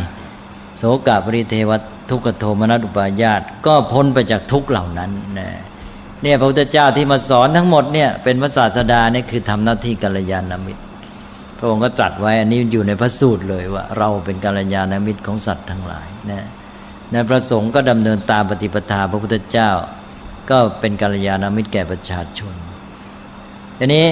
[0.77, 1.71] โสกาปริเทว
[2.11, 5.51] ทุกขโทมนัสอุปายาตก็พ้นไปจากทุกเหล่านั้นนะ
[6.23, 10.83] เนี่ยพระพุทธเจ้าที่มาสอนทั้งหมดเนี่ยเป็นพระศาสดาเนี่ยคือทำหน้าที่กัลยาณมิตร
[11.59, 16.47] พระองค์ก็ตรัสไว้อันนี้อยู่ในพระสูตรเลยว่า เราเป็นกัลยาณมิตรของสัตว์ทั้งหลายนะ
[17.13, 19.71] ในพระสงฆ์ก็ดำเนินตามปฏิปทาพระพุทธเจ้า
[20.51, 22.55] ก็เป็นกัลยาณมิตรแก่ประชาชน
[23.79, 24.07] ทีนี้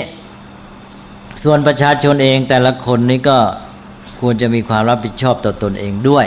[1.42, 3.38] ส่วนประชาชนเองแต่ละคนนี้ก็
[4.20, 6.26] ควรจะมีความรับผิดชอบต่อตนเองด้วย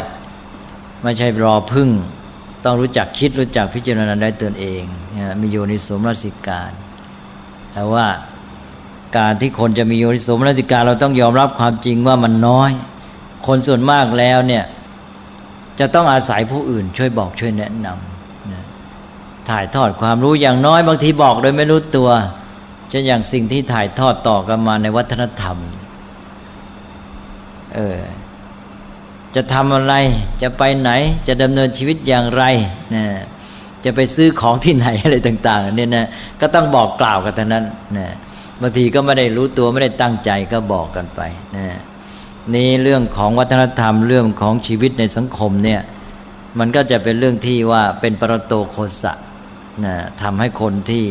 [1.03, 1.89] ไม่ใช่รอพึ่ง
[2.63, 4.81] ต้องรู้จักคิดรู้จักพิจารณาได้ตนเอง
[5.41, 6.71] มีโยนิสมรสิการ
[7.73, 8.05] แต่ว่า
[9.17, 12.71] การที่คนจะมีโยนิสมรสิการเราต้องยอมรับความจริงว่ามันน้อย
[13.47, 14.63] คนส่วนมากแล้วเนี่ย
[15.79, 22.09] จะต้องอาศัยผู้อื่น ช่วยบอกช่วยแนะนำถ่ายทอดความรู้อย่างน้อยบางทีบอกโดยไม่รู้ตัว
[22.89, 25.57] เช่นอย่างสิ่งที่ถ่ายทอดต่อกันมาในวัฒนธรรม
[27.75, 27.97] เออ
[29.35, 29.93] จะทำอะไร
[30.41, 30.91] จะไปไหน
[31.27, 32.43] จะดำเนินชีวิตอย่างไร
[32.95, 33.05] นะ
[33.85, 36.05] จะไปซื้อของที่ไหนอะไรต่าง ๆ เนี่ยนะ
[36.41, 37.65] ก็ต้องบอกกล่าวกันทั้งนั้น
[37.97, 38.07] นะ
[38.61, 41.21] บางทีก็ไม่ได้รู้ตัวไม่ได้ตั้งใจก็บอกกันไป
[41.55, 41.65] นะ
[42.53, 45.81] นี่เรื่องของวัฒนธรรมเรื่องของชีวิตในสังคมเนี่ย
[46.59, 49.13] มันก็จะเป็นเรื่องที่ว่าเป็นปรโตโคสะ
[49.85, 51.03] นะทำให้คนที่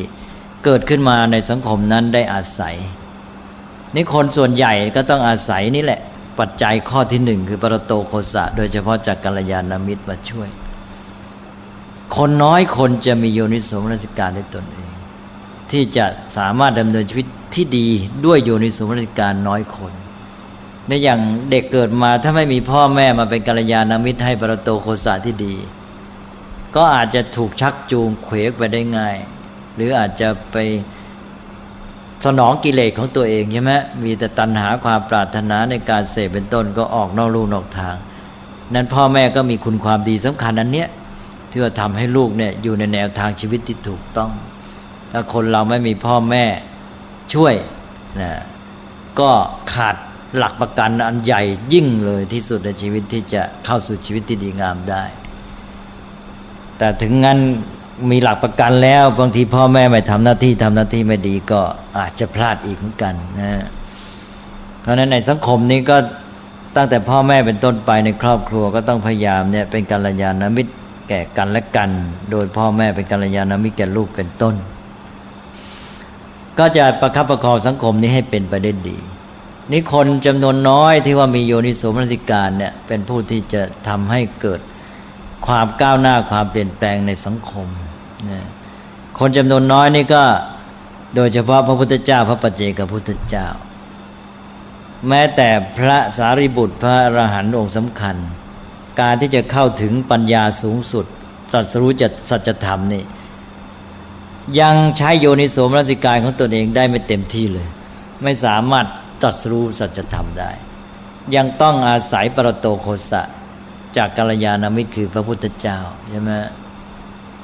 [0.64, 2.76] เกิดขึ้นมาในสังคมนั้นได้อาศัย
[3.94, 6.00] นี่คนส่วนใหญ่ก็ต้องอาศัยนี่แหละ
[6.38, 10.48] ปัจจัยข้อที่หนึ่งคือปรโตโคสะ โดยเฉพาะจากกัลยาณมิตรมาช่วย
[12.16, 14.92] คนน้อยคนจะมีโยนิสมนสิการในตนเอง
[15.70, 17.88] ที่จะสามารถดำเนินชีวิตที่ดี
[18.24, 19.92] ด้วยโยนิสมนสิการน้อยคน
[20.86, 25.54] ในอย่างเด็กเกิดมาถ้าไม่มีพ่อแม่มาเป็นกัลยาณมิตรให้ปรโตโคสะที่ดี
[26.76, 29.16] ก็อาจจะถูกชักจูงเขวกไปได้ง่าย
[29.74, 30.56] หรืออาจจะไป
[32.24, 33.72] สนองกิเลสของตัวเองใช่ไหม
[34.04, 37.96] มีแต่ตัณหาความปรารถนาในการเสพเป็นต้นก็ออกนอกลูกนอกทาง
[38.74, 40.88] นั้นพ่อแม่ก็มีคุณความดีสำคัญอันเนี้ย
[41.50, 44.30] ที่ว่าทำให้ลูกเนี่ยอยู่ในแนวทางชีวิตที่ถูกต้อง
[45.12, 46.44] ถ้าคนเราไม่มีพ่อแม่
[47.34, 47.54] ช่วย
[48.20, 48.32] นะ
[49.20, 49.30] ก็
[49.72, 49.96] ขาด
[50.36, 51.42] หลักประกันอันใหญ่
[51.72, 55.04] ยิ่งเลยที่สุดในชีวิตที่จะเข้าสู่ชีวิตที่ดีงามได้
[56.78, 57.38] แต่ถึงงั้น
[58.10, 61.60] มีหลักประกันแล้ว บางทีพ่อแม่ไม่ทำหน้าที่ทำหน้าที่ไม่ดีก็
[61.98, 63.52] อาจจะพลาดอีกเหมือนกันนะ
[64.80, 65.96] เพราะฉะนั้นในสังคมนี้ก็
[66.76, 70.72] ตั้งแต่พ่อแม่เป็นต้นไปในครอบครัวก็ต้องพยายามเนี่ยเป็นกัลยาณมิตร
[71.08, 71.90] แก่กันและกัน
[72.30, 74.54] โดยพ่อแม่เป็นกัลยาณมิตรแก่ลูกเป็นต้น
[76.58, 78.98] ก็จะประคับประคองสังคมนี้ให้เป็นไปได้ดี
[79.70, 84.60] นี่คนจำนวนน้อยที่ว่ามีโยนิโสมนสิการเนี่ยเป็นผู้ที่จะทำให้เกิด
[85.46, 87.68] ความก้าวหน้าความเปลี่ยนแปลงในสังคม
[89.18, 90.22] คนจำนวนน้อยนี่ก็
[91.14, 93.46] โดยเฉพาะพระพุทธเจ้า พระปัจเจกพุทธเจ้า
[95.08, 98.16] แม้แต่พระสารีบุตรพระอรหันต์องค์สำคัญ
[99.00, 101.06] การที่จะเข้าถึงปัญญาสูงสุด
[101.52, 103.04] ตรัสรู้จัสัจธรรมนี่
[104.60, 107.68] ยังใช้โยนิโสมรสิกายของตนเองได้ไม่เต็มที่เลย
[108.22, 108.86] ไม่สามารถ
[109.22, 110.50] ตรัสรู้สัจธรรมได้
[111.36, 113.22] ยังต้องอาศัยปรโตโคสะ
[113.96, 115.78] จากกัลยาณมิตรคือพระพุทธเจ้า
[116.10, 116.30] ใช่ไหม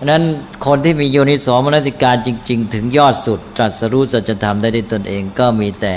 [0.04, 0.22] นั้น
[0.66, 5.96] คนที่มีโยนิสมนสิการจริง ๆ ถึงยอดสุดตรัสรู้สัจธรรมได้ด้วยตนเองก็มีแต่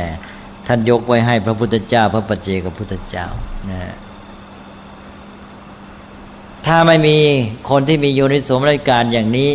[0.68, 3.28] ท่านยกไว้ให้พระพุทธเจ้า พระปัจเจกพุทธเจ้า
[3.72, 3.82] นะ
[6.66, 7.18] ถ้าไม่มี
[7.70, 9.52] คนที่มีโยนิสมนสิการอย่างนี้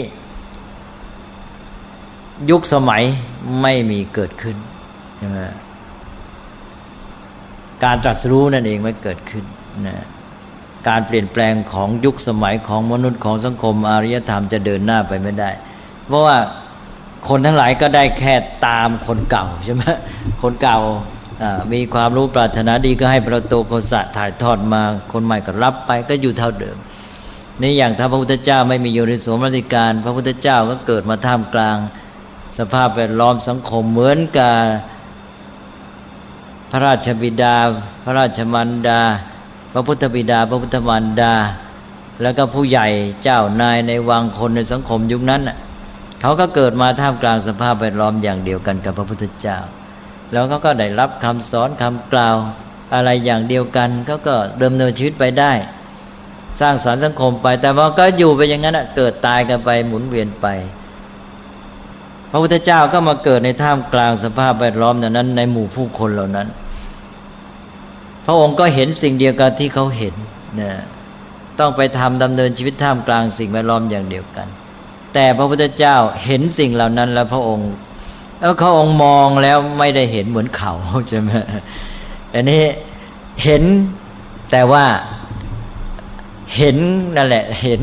[2.51, 3.03] ยุคสมัย
[3.62, 4.57] ไม่มีเกิดขึ้น
[5.18, 5.40] ใช่ไหม
[7.84, 9.44] การตรัสรู้นั่นเองไม่เกิดขึ้น
[9.86, 10.07] นะ
[10.89, 15.51] การเปลี่ยนแปลงของยุคสมัยของมนุษย์ของสังคมอารยธรรมจะเดินหน้าไปไม่ได้
[16.07, 16.37] เพราะว่า
[17.28, 18.34] คนทั้งหลายก็ได้แค่
[18.66, 19.82] ตามคนเก่าใช่ไหม
[20.43, 20.78] คนเก่า
[21.72, 24.82] มีความรู้ปรารถนาดีก็ให้ประตูโคสะถ่ายทอดมา
[25.12, 26.76] คนใหม่ก็รับไปก็อยู่เท่าเดิม
[27.62, 31.76] นี่อย่างถ้าพระพุทธเจ้าไม่มีโยนิสมรติการ พระพุทธเจ้าก็เกิดมาท่ามกลาง
[32.59, 34.55] สภาพแวดล้อมสังคมเหมือนกับ
[36.70, 37.57] พระราชบิดา
[38.05, 39.01] พระราชมันดา
[39.77, 41.35] ระพุทธบิดา พระพุทธมารดา
[42.22, 42.87] แล้วก็ผู้ใหญ่
[43.22, 45.43] เจ้านายในวังคนในสังคมยุคนั้น
[46.20, 49.59] เขาก็เกิดมาท่ามกลางสภาพแวดล้อมอย่างเดียวกันกับพระพุทธเจ้า
[50.33, 52.37] แล้วเขาก็ได้รับคำสอนคำกล่าว
[52.95, 55.53] อะไรอย่างเดียวกันเขาก็เดิมเนินชีวิตไปได้
[56.61, 60.47] สร้างสารรค์สังคมไป แต่ว่าก็อยู่ไปอย่างนั้นเกิดตายกันไปหมุนเวียนไป
[62.31, 66.49] พระพุทธเจ้าก็มาเกิดในท่ามกลางสภาพแวดล้อมนั้นในหมู่ผู้คนเหล่านั้น
[68.27, 70.14] พระองค์ก็เห็นสิ่งเดียวกันที่เขาเห็น
[70.61, 70.72] นะ
[71.59, 74.47] ต้องไปทำดำเนินชีวิตท่ามกลางสิ่งแวดล้อมอย่างเดียวกัน
[75.14, 77.70] แต่พระพุทธเจ้าเห็นสิ่งเหล่านั้นแล้วพระองค์
[78.41, 80.72] แล้วเขาองค์มองแล้วไม่ได้เห็นเหมือนเขา
[81.09, 81.31] ใช่ไหม
[82.35, 82.62] อันนี้
[83.45, 83.62] เห็น
[84.51, 84.85] แต่ว่า
[86.57, 86.77] เห็น
[87.16, 87.79] นั่นแหละ เห็น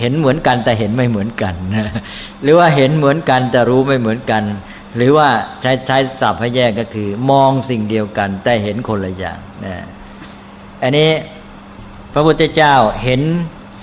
[0.00, 1.54] เห็นเหมือนกันแต่เห็นไม่เหมือนกัน
[2.42, 4.42] หรือว่าเห็นเหมือนกันแต่รู้ไม่เหมือนกัน
[4.96, 5.28] หรือว่า
[5.62, 9.76] ใช้ใช้ศัพท์ให้แยกก็คือ มองสิ่งเดียวกัน แต่เห็นคนละอย่างนะ
[10.82, 11.10] อันนี้
[12.12, 12.74] พระพุทธเจ้า
[13.04, 13.22] เห็น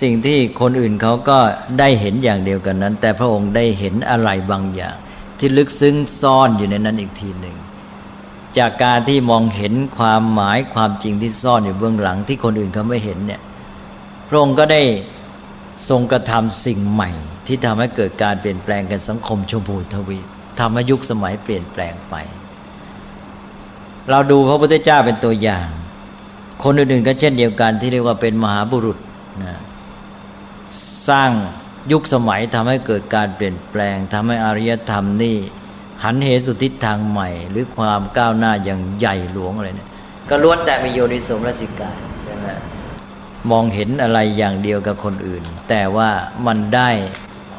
[0.01, 1.37] สิ่งที่คนอื่นเขาก็
[1.79, 4.95] ได้เห็นอย่างเดียวกันนั้น แต่พระองค์ได้เห็นอะไรบางอย่าง
[5.39, 7.57] ที่ลึกซึ้งซ่อนอยู่ในนั้นอีกทีหนึ่ง
[8.57, 13.41] จากการที่มองเห็นความหมายความจริงที่ซ่อนอยู่เบื้องหลังที่คนอื่นเขาไม่เห็นเนี่ย
[14.27, 14.81] พระองค์ก็ได้
[15.89, 17.09] ทรงกระทำสิ่งใหม่
[17.47, 20.19] ที่ทำให้เกิดการเปลี่ยนแปลงกันสังคมชมพูทวี
[20.59, 22.15] ทำให้ยุคสมัยเปลี่ยนแปลงไป
[24.09, 25.67] เราดูพระพุทธเจ้าเป็นตัวอย่าง
[26.63, 28.97] คนอื่นๆก็เช่นเดียวกันที่เรียกว่าเป็นมหาบุรุษ
[29.43, 29.55] นะ
[31.09, 31.31] สร้าง
[31.91, 35.37] ยุคสมัยทำให้เกิดการเปลี่ยนแปลงทำให้อารยธรรมนี่
[36.03, 39.89] หันเหสุทิศทางใหม่ หรือความก้าวหน้าอย่างใหญ่หลวงอะไรเนี่ย
[40.29, 41.91] ก็ล้วนแต่มีโยนิสมรสิกา
[42.23, 42.47] ใช่ไหม
[43.51, 46.09] มองเห็นอะไรอย่างเดียวกับคนอื่น แต่ว่า
[46.47, 46.89] มันได้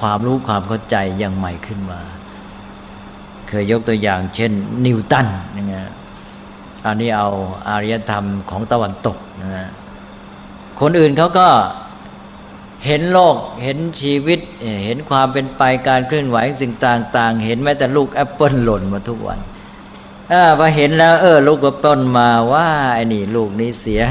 [0.01, 2.01] ความรู้ความเข้าใจอย่างใหม่ขึ้นมา
[3.49, 4.53] เคยยกตัวอย่าง เช่น
[4.87, 5.27] นิวตัน
[5.57, 5.91] นะฮะ
[6.87, 7.29] อันนี้เอา
[7.69, 9.69] อารยธรรมของตะวันตกนะ
[10.81, 11.49] คนอื่นเขาก็
[12.87, 14.41] เห็นโลกเห็นชีวิต
[14.85, 19.39] เห็นความเป็นไปการเคลื่อนไหวสิ่งต่าง ๆ เห็นแม้แต่ลูกแอปเปิลหล่นมาทุกวัน
[20.33, 24.03] พอเห็นแล้ว เออ ลูกแอปเปิลมาว่าไอ้นี่ ลูกนี้เสีย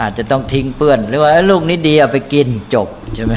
[0.00, 3.34] อาจจะต้องทิ้งเปื้อน หรือว่าลูกนี้ดีเอาไปกินจบใช่ไหม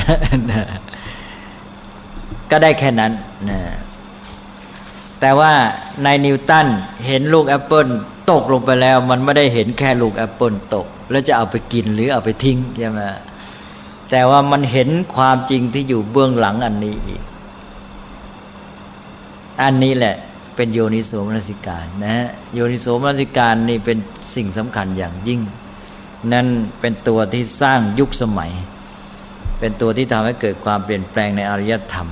[2.51, 3.11] ก็ได้แค่นั้น
[3.49, 3.59] นะ
[5.21, 5.53] แต่ว่า
[6.03, 6.67] ในนิวตัน
[7.05, 7.87] เห็นลูกแอปเปิล
[8.31, 12.99] ตกลงไปแล้ว มันไม่ได้เห็นแค่ลูกแอปเปิลตก แล้วจะเอาไปกินหรือเอาไปทิ้งใช่ไหม
[14.11, 17.21] แต่ว่ามันเห็นความจริงที่อยู่เบื้องหลังอันนี้อีก
[19.61, 20.15] อันนี้แหละ
[20.55, 23.97] เป็นโยนิโสมนสิการนะฮะโยนิโสมนสิการนี่เป็น
[24.35, 25.41] สิ่งสำคัญอย่างยิ่ง
[26.33, 26.47] นั่น
[26.79, 28.51] เป็นตัวที่สร้างยุคสมัย
[29.59, 32.07] เป็นตัวที่ทำให้เกิดความเปลี่ยนแปลงในอารยธรรม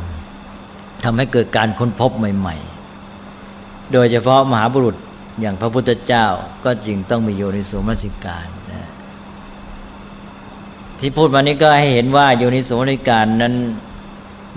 [1.04, 2.72] ทำให้เกิดการค้นพบใหม่ ๆ
[3.94, 4.96] โดยเฉพาะมหาบุรุษ
[5.41, 6.26] อย่างพระพุทธเจ้า
[6.66, 8.89] ก็จึงต้องมีโยนิโสมนสิการนะ
[11.00, 13.54] ที่พูดมานี้ก็ให้เห็นว่าโยนิโสมนสิการนั้น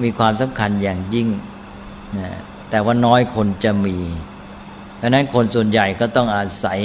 [0.02, 1.28] มีความสำคัญอย่างยิ่ง
[2.18, 2.28] นะ
[2.70, 3.96] แต่ว่าน้อยคนจะมี
[4.96, 6.80] เพราะนั้นคนส่วนใหญ่ก็ต้องอาศัย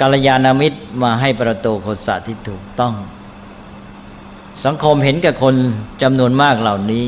[0.00, 2.94] กาลยานามิตรมาให้ประโตโคสะที่ถูกต้อง
[4.64, 5.54] สังคมเห็นกับคน
[6.02, 7.04] จำนวนมากเหล่านี้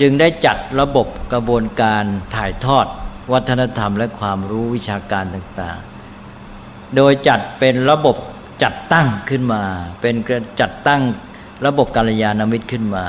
[0.00, 2.04] จึงได้จัดระบบกระบวนการ
[2.34, 2.86] ถ่ายทอด
[3.32, 8.16] วัฒนธรรมและความรู้วิชาการต่างๆ โดยจัดเป็นระบบ
[8.62, 9.62] จัดตั้งขึ้นมา
[10.00, 10.14] เป็น
[10.60, 11.02] จัดตั้ง
[11.66, 13.04] ระบบกาลยานามิตรขึ้นมา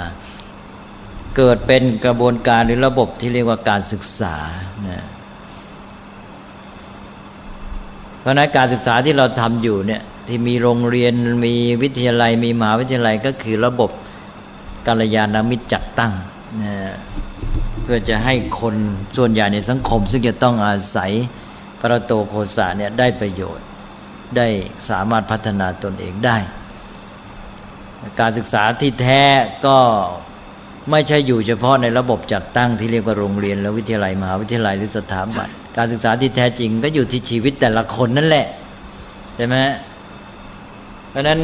[1.38, 4.36] เกิดเป็นกระบวนการหรือระบบที่เรียกว่าการศึกษา
[4.90, 5.06] นะ
[8.20, 11.14] เพราะนั้นการศึกษาที่เราทำอยู่เนี่ยที่มีโรงเรียน
[11.46, 13.90] มีวิทยาลัยมีมหาวิทยาลัยก็คือระบบ
[14.88, 16.14] กัลยาณมิตรจัดตั้ง
[16.64, 16.76] นะ
[17.86, 18.76] เพื่อจะให้คน
[19.18, 21.12] ส่วนใหญ่ในสังคม ซึ่งจะต้องอาศัย
[21.80, 23.66] พระโตโคสาเนี่ยได้ประโยชน์
[24.38, 24.48] ได้
[24.90, 26.38] สามารถพัฒนาตนเองได้
[28.20, 29.24] การศึกษาที่แท้
[29.66, 29.78] ก็
[30.92, 38.48] ไม่ใช่อยู่เฉพาะในระบบจัดตั้งที่เรียกว่าโรงเรียนและวิทยาลัยมหาวิทยาลัยหรือสถาบันการศึกษาที่แท้จริงก็อยู่ที่ชีวิตแต่ละคนนั่นแหละ
[39.36, 39.56] ใช่ไหม
[41.10, 41.40] เพราะนั้น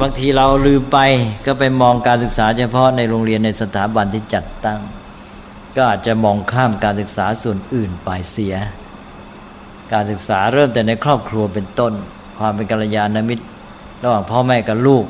[0.00, 0.98] บางทีเราลืมไป
[1.46, 4.80] ก็ไปมองการศึกษาเฉพาะในโรงเรียนในสถาบันที่จัดตั้ง
[5.76, 8.54] ก็อาจจะมองข้ามการศึกษาส่วนอื่นไปเสีย
[9.92, 11.92] การศึกษาเริ่มแต่ในครอบครัวเป็นต้น
[12.38, 13.44] ความเป็นกัลยาณมิตร
[14.04, 15.04] ระหว่างพ่อแม่กับลูก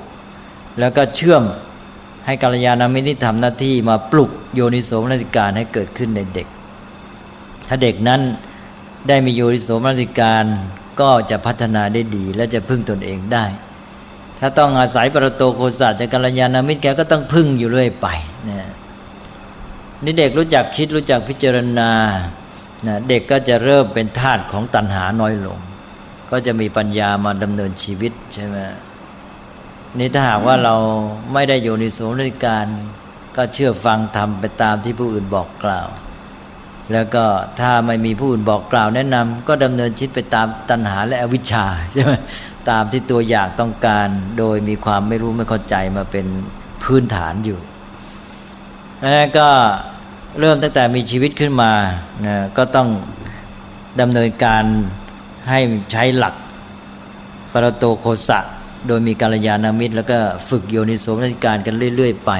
[0.78, 1.42] แล้วก็เชื่อม
[2.26, 6.46] ให้กัลยาณมิตรที่ทำหน้าที่มาปลุกโยนิโสมนสิการให้เกิดขึ้นในเด็ก
[7.68, 8.20] ถ้าเด็กนั้น
[9.08, 10.44] ได้มีโยนิโสมนสิการ
[11.00, 13.46] ก็จะพัฒนาได้ดี และจะพึ่งตนเองได้
[14.40, 18.08] ถ้าต้องอาศัยประโตโคสัจจากกัลยาณมิตรแกก็ต้องพึ่งอยู่เรื่อยไป
[18.48, 18.68] นะ
[20.04, 21.90] นี่เด็กรู้จักคิดรู้จักพิจารณา
[22.86, 25.58] นะเด็กก็จะเริ่มเป็นทาสของตัณหาน้อยลง
[26.30, 28.56] ก็จะมีปัญญามาดำเนินชีวิตใช่ไหม
[29.98, 30.76] นี่ถ้าหากว่าเรา
[31.32, 32.66] ไม่ได้อยู่ในสมนิการ
[33.36, 35.88] ก็เชื่อฟังทำไปตามที่ผู้อื่นบอกกล่าว
[36.92, 37.24] แล้วก็
[37.60, 42.12] ถ้าไม่มีผู้อื่นบอกกล่าวแนะนำก็ดำเนินชีวิตไปตามตัณหาและอวิชชาใช่ไหม
[42.70, 46.26] ตามที่ตัวอยากต้องการ โดยมีความไม่รู้ไม่เข้าใจมาเป็น
[46.82, 47.58] พื้นฐานอยู่
[49.02, 49.48] แล้วก็
[50.40, 51.72] เริ่มตั้งแต่มีชีวิตขึ้นมา
[52.26, 52.88] นะก็ต้อง
[54.00, 54.64] ดำเนินการ
[55.50, 55.60] ให้
[55.92, 56.34] ใช้หลัก
[57.52, 58.38] ปรโตโคสะ
[58.86, 62.32] โดยมีการยานามิตร แล้วก็ฝึกโยนิโสมนสิการกันเรื่อย ๆ ไป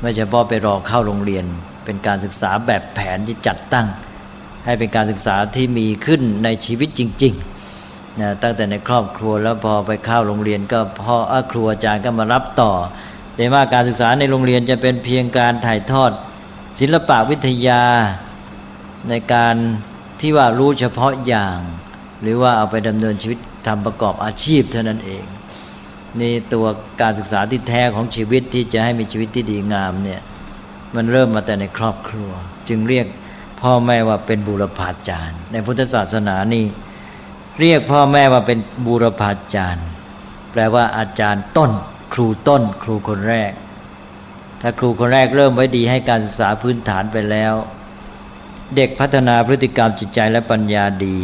[0.00, 1.44] ไม่เฉพาะไปรอเข้าโรงเรียน
[1.84, 3.86] เป็นการศึกษาแบบแผนที่จัดตั้ง
[4.64, 11.16] ให้เป็นการศึกษาที่มีขึ้นในชีวิตจริงๆนะตั้งแต่ในครอบครัวแล้วพอไปเข้าโรงเรียน ก็พ่อ
[11.50, 12.72] ครูอาจารย์ก็มารับต่อ
[13.36, 16.12] แต่ว่าการศึกษาในโรงเรียนจะเป็นเพียงการถ่ายทอด
[16.78, 17.82] ศิลปะวิทยา
[19.08, 19.54] ในการ
[20.20, 21.58] ที่ว่ารู้เฉพาะอย่าง
[22.22, 25.24] หรือว่าเอาไปดำเนินชีวิตทำประกอบอาชีพเท่านั้นเอง
[26.20, 26.66] นี่ตัว
[27.00, 30.20] การศึกษาที่แท้ของชีวิตที่จะให้มีชีวิตที่ดีงามเนี่ย
[30.94, 32.30] มันเริ่มมาแต่ในครอบครัว
[32.68, 33.06] จึงเรียก
[33.62, 36.64] พ่อแม่ว่าเป็นบูรพาจารย์ ในพุทธศาสนานี่
[37.60, 39.86] เรียกพ่อแม่ว่าเป็นบูรพาจารย์
[40.52, 41.70] แปลว่าอาจารย์ต้น
[42.14, 43.52] ครูต้นครูคนแรก
[44.60, 47.54] ถ้าครูคนแรกเริ่มไว้ดีให้การศึกษาพื้นฐานไปแล้ว
[48.76, 51.18] เด็กพัฒนาพฤติกรรมจิตใจและปัญญาดี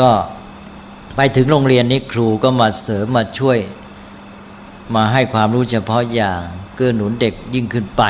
[0.00, 0.10] ก็
[1.16, 3.58] ไปถึงโรงเรียนนี้ครูก็มาเสริมมาช่วย
[4.94, 6.40] มาให้ความรู้เฉพาะอย่าง
[6.74, 8.02] เกื้อหนุนเด็กยิ่งขึ้นไป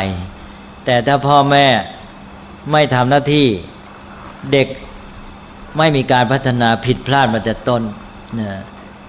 [0.84, 1.66] แต่ถ้าพ่อแม่
[2.72, 3.46] ไม่ทำหน้าที่
[4.52, 4.68] เด็ก
[5.78, 7.82] ไม่มีการพัฒนาผิดพลาดมาแต่ต้น
[8.40, 8.50] นะ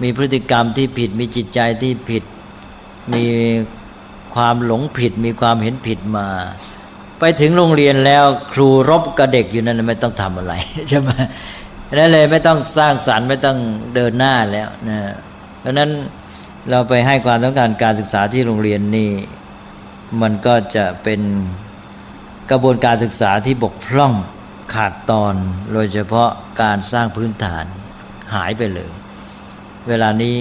[0.02, 2.24] มีพฤติกรรมที่ผิดมีจิตใจที่ผิด
[3.14, 3.26] มี
[4.36, 6.28] ความหลงผิดมีความเห็นผิดมา
[7.20, 10.54] ไปถึงโรงเรียนแล้วครูรบกับเด็กอยู่นั่นไม่ต้องทำอะไร
[10.90, 11.10] ใช่ไหม
[11.94, 13.58] นั่นเลยไม่ต้องสร้างสรรค์ไม่ต้อง
[13.96, 15.00] เดินหน้าแล้วนะ
[15.60, 15.90] เพราะนั้น
[16.70, 19.12] เราไปให้ความต้องการการศึกษาที่โรงเรียนนี่
[20.22, 21.22] มันก็จะเป็น
[22.52, 24.14] กระบวนการศึกษาที่บกพร่อง
[24.74, 25.36] ขาดตอน
[25.74, 26.30] โดยเฉพาะ
[26.62, 27.66] การสร้างพื้นฐาน
[28.36, 28.92] หายไปเลย
[29.88, 30.36] เวลานี้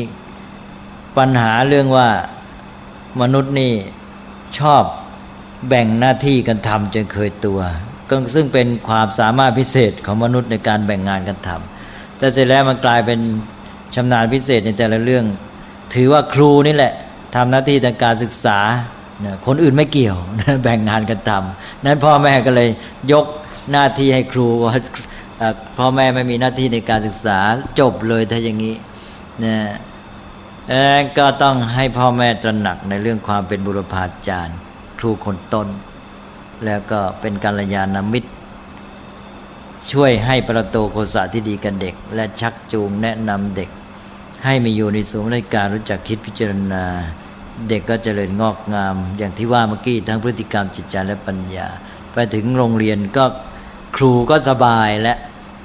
[1.19, 2.09] ปัญหาเรื่องว่า
[3.23, 3.73] มนุษย์นี่
[4.59, 4.83] ชอบ
[5.69, 7.61] แบ่งหน้าที่กันทำจนเคยตัว
[8.11, 13.21] ก็ซึ่งเป็นความสามารถพิเศษของมนุษย์ในการแบ่งงานกันทำแต่เสร็จแล้วมันกลายเป็น
[13.95, 15.25] ชำนาญพิเศษในแต่ละเรื่อง
[15.95, 16.93] ถือว่าครูนี่แหละ
[17.35, 18.59] ทำหน้าที่ทางการศึกษา
[19.47, 20.17] คนอื่นไม่เกี่ยว
[20.65, 22.69] แบ่งงานกันทำนั้นพ่อแม่ก็เลย
[23.13, 23.27] ยก
[23.73, 24.75] หน้าที่ให้ครูว่า
[25.79, 27.39] พ่อแม่ไม่มีหน้าที่ในการศึกษา
[27.81, 28.75] จบเลยถ้าอย่างนี้
[29.45, 29.55] นะ
[31.19, 34.57] ก็ต้องให้พ่อแม่ตระหนักในเรื่องความเป็นบุรพาจารย์
[34.99, 35.69] ครูคนต้น
[36.65, 38.31] แล้วก็เป็นการยานามิตร
[39.93, 43.71] ช่วยให้ประตูโคสะที่ดีกันเด็ก และชักจูงแนะนำเด็ก
[44.45, 46.85] ให้มีอยู่ในสูงในการรู้จักคิดพิจารณา
[47.69, 51.69] เด็กก็จเจริญงอกงาม อย่างที่ว่าเมื่อกี้ทั้งพฤติกรรมจิตใจและปัญญา
[52.13, 53.25] ไปถึงโรงเรียนก็
[53.97, 55.15] ครูก็สบายและ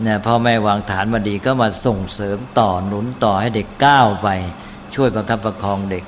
[0.05, 4.29] นะพ่อแม่วางฐานมาดีก็มาส่งเสริมต่อหนุนต่อให้เด็กก้าวไป
[4.95, 6.03] ช่วยประคับประคองเด็ก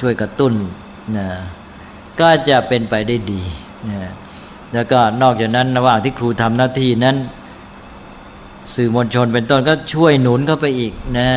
[0.00, 0.54] ช่วยกระตุ้น
[1.16, 1.28] นะ
[2.20, 3.42] ก็จะเป็นไปได้ดี
[3.90, 4.00] นะ
[4.74, 7.16] แล้วก็นอกจากนั้นระหว่างที่ครูทำหน้าที่นั้น
[8.74, 11.30] สื่อมวลชนเป็นต้นก็ช่วยหนุนเข้าไปอีกนะ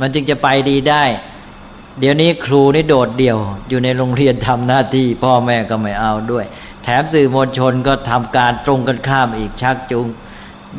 [0.00, 1.04] มันจึงจะไปดีได้
[2.00, 3.38] เดี๋ยวนี้ครูนี่โดดเดี่ยว
[3.68, 6.44] อยู่ในโรงเรียนทำหน้าที่ พ่อแม่ก็ไม่เอาด้วย
[6.82, 10.06] แถมสื่อมวลชนก็ทำการตรงกันข้ามอีกชักจูง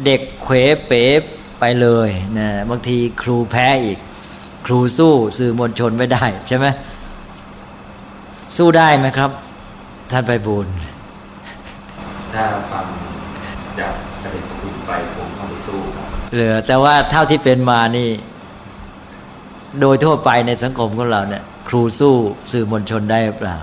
[0.05, 0.53] เด็กเขว
[0.87, 1.05] เป๋
[1.59, 3.99] ไปเลยนะบางทีครูแพ้อีก
[4.65, 6.65] ครูสู้สื่อมวลชนไม่ได้ใช่ไหม
[8.57, 9.31] สู้ได้ไหมครับ
[10.11, 10.67] ท่านไปบูญ
[12.33, 12.85] ถ้าฟัง
[13.79, 18.09] จากประเด็นคุยไปผมต้องไปสู้ครับเหลือแต่ว่าเท่าที่เป็นมานี่
[19.81, 22.15] โดยทั่วไปในสังคมของเราเนี่ย ครูสู้
[22.51, 23.57] สื่อมวลชนได้หรือเปล่า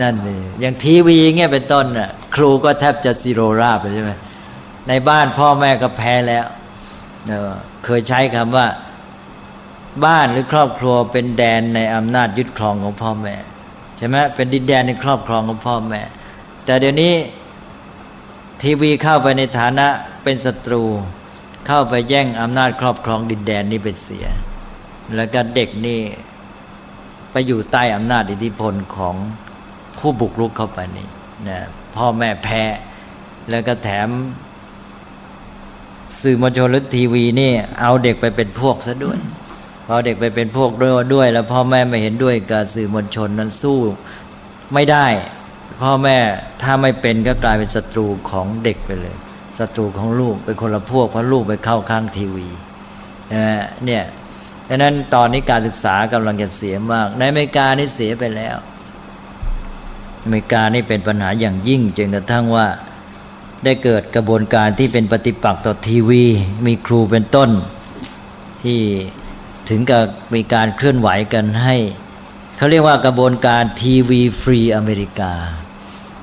[0.00, 4.12] นั่นนี่อย่างทีวีเงี้ยเป็นต้นน่ะ ครูก็แทบจะซีโรราบใช่ไหม
[4.88, 6.44] ในบ้านพ่อแม่ก็แพ้แล้ว
[7.26, 8.66] เเคยใช้คำว่า
[10.04, 13.34] บ้านหรือครอบครัวเป็นแดนในอำนาจยึดครองของพ่อแม่
[13.96, 16.00] ใช่ไหมเป็นดินแดนในครอบครองของพ่อแม่
[16.64, 17.14] แต่เดี๋ยวนี้
[18.62, 19.86] ทีวีเข้าไปในฐานะ
[20.22, 20.84] เป็นศัตรู
[21.66, 24.26] เข้าไปแย่งอำนาจครอบครองดินแดนนี้ไปเสีย
[25.14, 26.00] แล้วก็เด็กนี่
[27.30, 29.14] ไปอยู่ใต้อำนาจอิทธิพลของ
[29.98, 31.08] ผู้บุกรุกเข้าไปนี่
[31.48, 31.58] นะ
[31.96, 32.62] พ่อแม่แพ้
[33.50, 34.08] แล้วก็แถม
[36.22, 39.18] สื่อมวลชนหรือทีวีนี่ เอาเด็กไปเป็นพวกซะด้วย
[39.86, 43.78] พอเด็กไปเป็นพวกด้วยด้วย แล้วพ่อแม่ไม่เห็นด้วยกับสื่อมวลชนนั้นสู้
[44.74, 45.06] ไม่ได้
[45.82, 46.16] พ่อแม่
[46.62, 49.16] ถ้าไม่เป็นก็กลายเป็นศัตรูของเด็กไปเลย
[49.58, 52.48] ศัตรูของลูกเป็นคนละพวกเพราะลูกไปเข้าข้างทีวี
[53.84, 54.04] เนี่ย
[54.68, 58.56] ดังนั้นตอนนี้การศึกษากำลังจะเสียมาก ในอเมริกานี่เสียไปแล้ว
[60.24, 62.66] อเมริกานี่เป็นปัญหาอย่างยิ่งจนกระทั่งว่า
[63.64, 66.24] ได้เกิดกระบวนการที่เป็นปฏิปักษ์ต่อทีวี
[66.66, 67.50] มีครูเป็นต้น
[68.62, 68.80] ที่
[69.68, 70.02] ถึงกับ
[70.34, 71.76] มีการเคลื่อนไหวกันให้
[72.56, 75.32] เขาเรียกว่าขบวนการ TV-Free America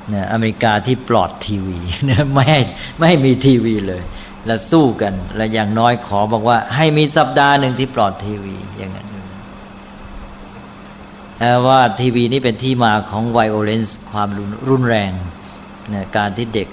[0.09, 2.61] เนี่ยอเมริกาที่ปลอดทีวีเนี่ยไม่ให้
[2.97, 4.01] ไม่ให้มีทีวีเลย
[4.45, 9.07] แล้วสู้กัน และอย่างน้อยขอบอกว่า ให้มีสัปดาห์หนึ่งที่ปลอดทีวีอย่างนั้น
[11.67, 14.29] ว่าทีวีนี่เป็นที่มาของ violence ความ
[14.69, 15.11] รุนแรง
[15.89, 16.67] เนี่ยการที่เด็ก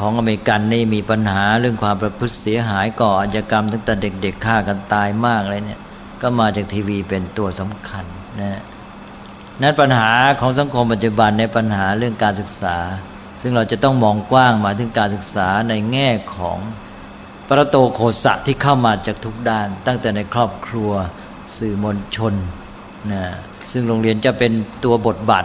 [0.00, 5.80] ของอเมริกันนี่มีปัญหาเรื่องความประพฤติเสียหายก่ออาชญากรรมตั้งแต่เด็กๆฆ่ากันตายมากเลยเนี่ย
[6.22, 8.04] ก็มาจากทีวีเป็นตัวสำคัญ
[8.40, 8.60] นะ
[9.60, 12.76] นั้นปัญหาของสังคมปัจจุบันในปัญหาเรื่องการศึกษา
[13.40, 16.58] ซึ่งเราจะต้องมองกว้างมาถึงการศึกษาในแง่ของ
[17.48, 20.90] ประโตโคสะที่เข้ามาจากทุกด้าน ตั้งแต่ในครอบครัว
[21.56, 22.34] สื่อมวลชน
[23.12, 23.22] นะ
[23.72, 24.52] ซึ่งโรงเรียนจะเป็น
[24.84, 25.44] ตัวบทบาท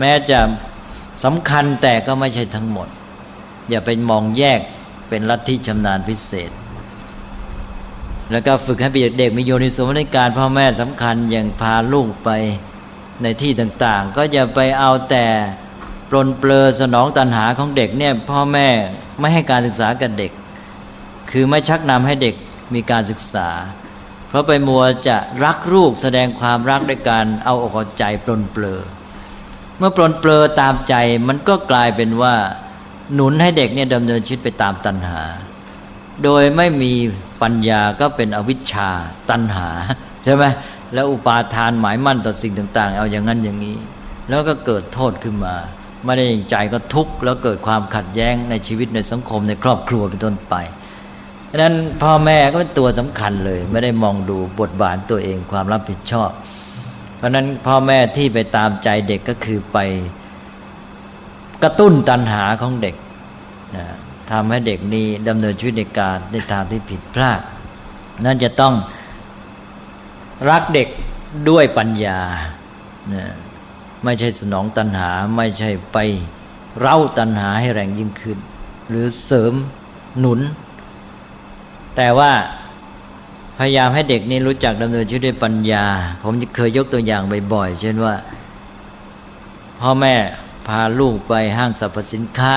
[0.00, 0.38] แม้จะ
[1.24, 2.88] สำคัญแต่ก็ไม่ใช่ทั้งหมด
[3.70, 4.60] อย่าไปมองแยก
[5.08, 6.50] เป็นลัทธิชำนาญพิเศษ
[8.30, 12.30] แล้วก็ฝึกให้เด็กมีโยนิสมในการพ่อแม่สำคัญอย่างพาลูกไป
[13.22, 15.26] ในที่ต่างๆ ก็อย่าไปเอาแต่
[16.10, 18.68] ปลนเปลือสนองตันหาของเด็กเนี่ยพ่อแม่
[19.20, 20.32] ไม่ให้การศึกษากับเด็ก
[21.30, 22.34] คือไม่ชักนำให้เด็ก
[22.74, 23.48] มีการศึกษา
[24.28, 28.80] เพราะไปมัวจะรักลูกแสดงความรักด้วยการเอาอกเอาใจปลนเปลือ
[29.78, 30.94] เมื่อปลนเปลือตามใจ
[31.28, 32.34] มันก็กลายเป็นว่า
[33.14, 35.22] หนุนให้เด็กเนี่ยดำเนินชีวิตไปตามตัณหา
[36.24, 36.92] โดยไม่มี
[37.42, 38.88] ปัญญาก็เป็นอวิชชา
[39.30, 39.68] ตัณหา
[40.24, 40.44] ใช่ไหม
[40.94, 43.76] แล้วอุปาทานหมายมั่นต่อสิ่งต่าง ๆ เอาอย่างนั้นอย่างนี้
[44.28, 45.54] แล้วก็เกิดโทษขึ้นมา
[46.04, 50.54] ไม่ได้ใจก็ทุกข์แล้วเกิดความขัดแย้งในชีวิตในสังคมในครอบครัวเป็นต้นไป
[51.50, 56.30] ดังนั้นพ่อแม่ก็เป็นตัวสำคัญเลย ไม่ได้มองดูบทบาทตัวเองความรับผิดชอบ
[57.16, 59.78] เพราะนั้นพ่อแม่ที่ไปตามใจเด็กก็คือไป
[61.62, 62.96] กระตุ้นตัณหาของเด็ก
[63.76, 63.84] นะ
[64.30, 67.40] ทำให้เด็กนี้ดำเนินชีวิตในการในทางที่ผิดพลาด
[68.24, 68.74] นั่นจะต้อง
[70.50, 70.88] รักเด็ก
[71.48, 72.20] ด้วยปัญญา
[73.14, 73.24] นะ
[74.04, 75.98] ไม่ใช่สนองตัณหาไม่ใช่ไป
[76.78, 78.38] เร้าตัณหาให้แรงยิ่งขึ้น
[78.88, 79.52] หรือเสริม
[80.18, 80.40] หนุน
[81.96, 82.32] แต่ว่า
[83.58, 85.84] พยายามให้เด็กนี้รู้จักดำเนินชีวิตด้วยปัญญา
[86.22, 88.14] ผมเคยยกตัวอย่างบ่อยๆ เช่นว่า
[89.80, 90.14] พ่อแม่
[90.66, 92.54] พาลูกไปห้างสรรพสินค้า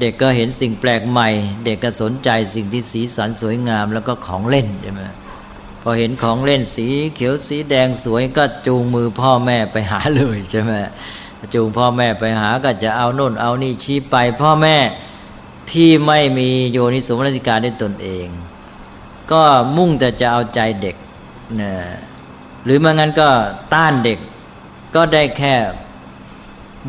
[0.00, 1.28] เด็กก็เห็นสิ่งแปลกใหม่
[1.64, 5.02] เด็กก็สนใจสิ่งที่สีสันสวยงามแล้วก็ของเล่นใช่ไหม
[5.82, 10.72] พอเห็นของเล่นสีเขียวสีแดงสวยก็จูงมือพ่อแม่ไปหาเลยใช่ไหม
[11.54, 14.76] จูงพ่อแม่ไปหาก็จะเอาโน่นเอานี่ชี้ไป พ่อแม่
[15.70, 18.28] ที่ไม่มีโยนิสมรสิการในตนเอง
[19.32, 19.42] ก็
[19.76, 20.96] มุ่งแต่จะเอาใจเด็ก
[21.60, 21.72] นะ
[22.64, 23.28] หรือไม่งั้นก็
[23.74, 24.18] ต้านเด็ก
[24.94, 25.54] ก็ได้แค่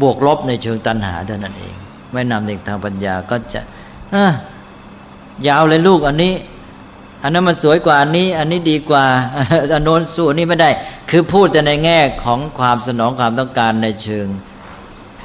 [0.01, 1.75] บวกลบในเชิงตัณหาเท่านั้นเอง
[2.13, 3.61] ไม่นำเด็กทางปัญญาก็จะ
[5.47, 6.33] ยาวเลยลูกอันนี้
[7.23, 9.05] อันนั้นมันสวยกว่าอันนี้ อันนี้ดีกว่า
[9.73, 10.69] อันโน้นสู้อันนี้ไม่ได้
[11.09, 14.27] คือพูดแต่ในแง่ของความสนองความต้องการในเชิง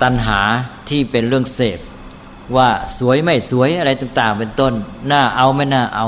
[0.03, 0.41] ตัณหา
[0.89, 1.79] ที่เป็นเรื่องเสพ
[2.57, 2.69] ว่า
[2.99, 4.73] สวยไม่สวยอะไรต่าง ๆ เป็นต้น
[5.11, 6.07] น่าเอาไม่น่าเอา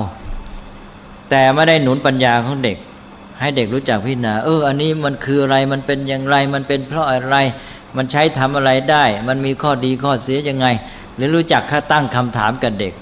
[1.30, 2.78] แต่ไม่ได้หนุนปัญญาของเด็ก
[3.40, 7.36] ให้เด็กรู้จักพิจารณาเออ อันนี้มันคืออะไรมันเป็นอย่างไรมันเป็นเพราะอะไร
[7.96, 10.66] มันใช้ทำอะไรได้ มันมีข้อดีข้อเสียยังไง
[11.16, 12.94] หรือรู้จักค่าตั้งคำถามกับเด็ก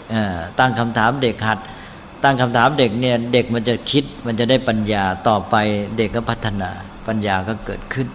[0.58, 1.58] ตั้งคำถามเด็กหัด
[2.24, 5.54] ตั้งคำถามเด็กเนี่ยเด็กมันจะคิดมันจะได้ปัญญาต่อไป
[5.98, 6.70] เด็กก็พัฒนา
[7.06, 8.06] ปัญญาก็เกิดขึ้น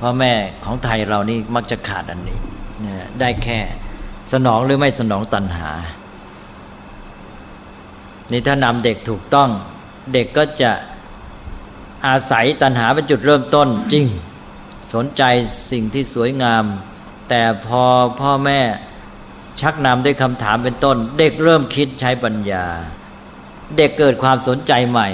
[0.00, 0.32] พ่อแม่
[0.64, 2.38] ของไทยเรานี่มักจะขาดอันนี้
[3.20, 3.58] ได้แค่
[4.32, 5.70] สนองหรือไม่สนองตัณหา
[8.32, 9.48] นี่ถ้านำเด็กถูกต้อง
[10.12, 10.70] เด็กก็จะ
[12.06, 14.06] อาศัยตัณหาเป็นจุดเริ่มต้นจริง
[14.94, 15.22] สนใจ
[15.70, 16.64] สิ่งที่สวยงาม
[17.28, 17.82] แต่พอ
[18.20, 18.60] พ่อแม่
[19.60, 22.66] ชักนำด้วยคำถามเป็นต้น เด็กเริ่มคิดใช้ปัญญา
[23.76, 25.08] เด็กเกิดความสนใจใหม่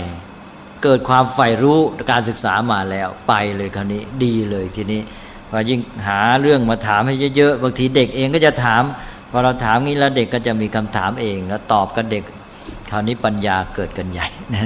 [0.85, 1.79] เกิดความใฝ่รู้
[2.11, 5.01] การศึกษามาแล้วไปเลยคราวนี้ดีเลยทีนี้
[5.51, 8.83] พอยิ่งหาเรื่องมาถามให้เยอะๆบางทีเด็กเองก็จะถาม
[9.31, 12.25] พอเราถามงี้แล้วเด็กก็จะมีคำถามเองแล้วตอบกับเด็ก
[12.91, 14.64] คราวนี้ปัญญาเกิดกันใหญ่นะ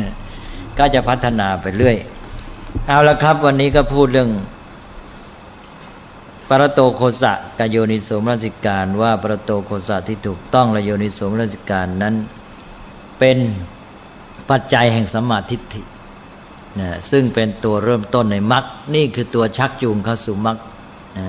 [0.78, 1.96] ก็จะพัฒนาไปเรื่อย
[2.86, 4.30] เอาละครับ วันนี้ก็พูดเรื่อง
[6.48, 12.14] ปรโตโคสะกโยนิโสมรสิการว่าปรโตโคสะที่ถูกต้องและโยนิโสมรสิการนั้น
[13.18, 13.38] เป็น
[14.50, 15.82] ปัจจัยแห่งสมาธิิ
[16.80, 18.64] นะซึ่งเป็นตัวเริ่มต้นในมรรค
[18.94, 20.58] นี่คือตัวชักจูงเข้าสู่มรรค
[21.18, 21.26] นะ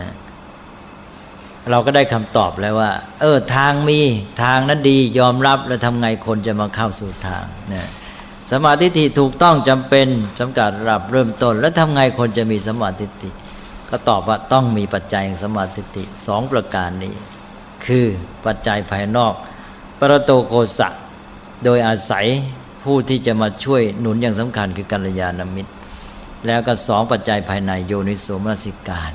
[1.71, 2.91] เราก็ได้คำตอบแล้วว่า
[3.21, 3.99] เออทางมี
[4.43, 7.43] ทางนั้นดียอมรับแล้วทำไงคนจะมาเข้าสู่ทาง
[7.73, 7.89] นะ
[8.51, 8.87] สมาธิ
[9.19, 10.07] ถูกต้องจำเป็น
[10.39, 13.29] จำกัดรับเริ่มต้น แล้วทำไงคนจะมีสมาธิ
[13.97, 17.13] ก็ตอบว่าต้องมีปัจจัยสมาธิิสองประการนี้
[17.85, 18.05] คือ
[18.45, 19.33] ปัจจัยภายนอก
[19.99, 20.89] ปรโตโกสะ
[21.63, 22.25] โดยอาศัย
[22.83, 25.71] ผู้ที่จะมาช่วยหนุนอย่างสำคัญคือกัลยาณมิตร
[26.47, 29.11] แล้วก็สองปัจจัยภายในโยนิโสมนสิการ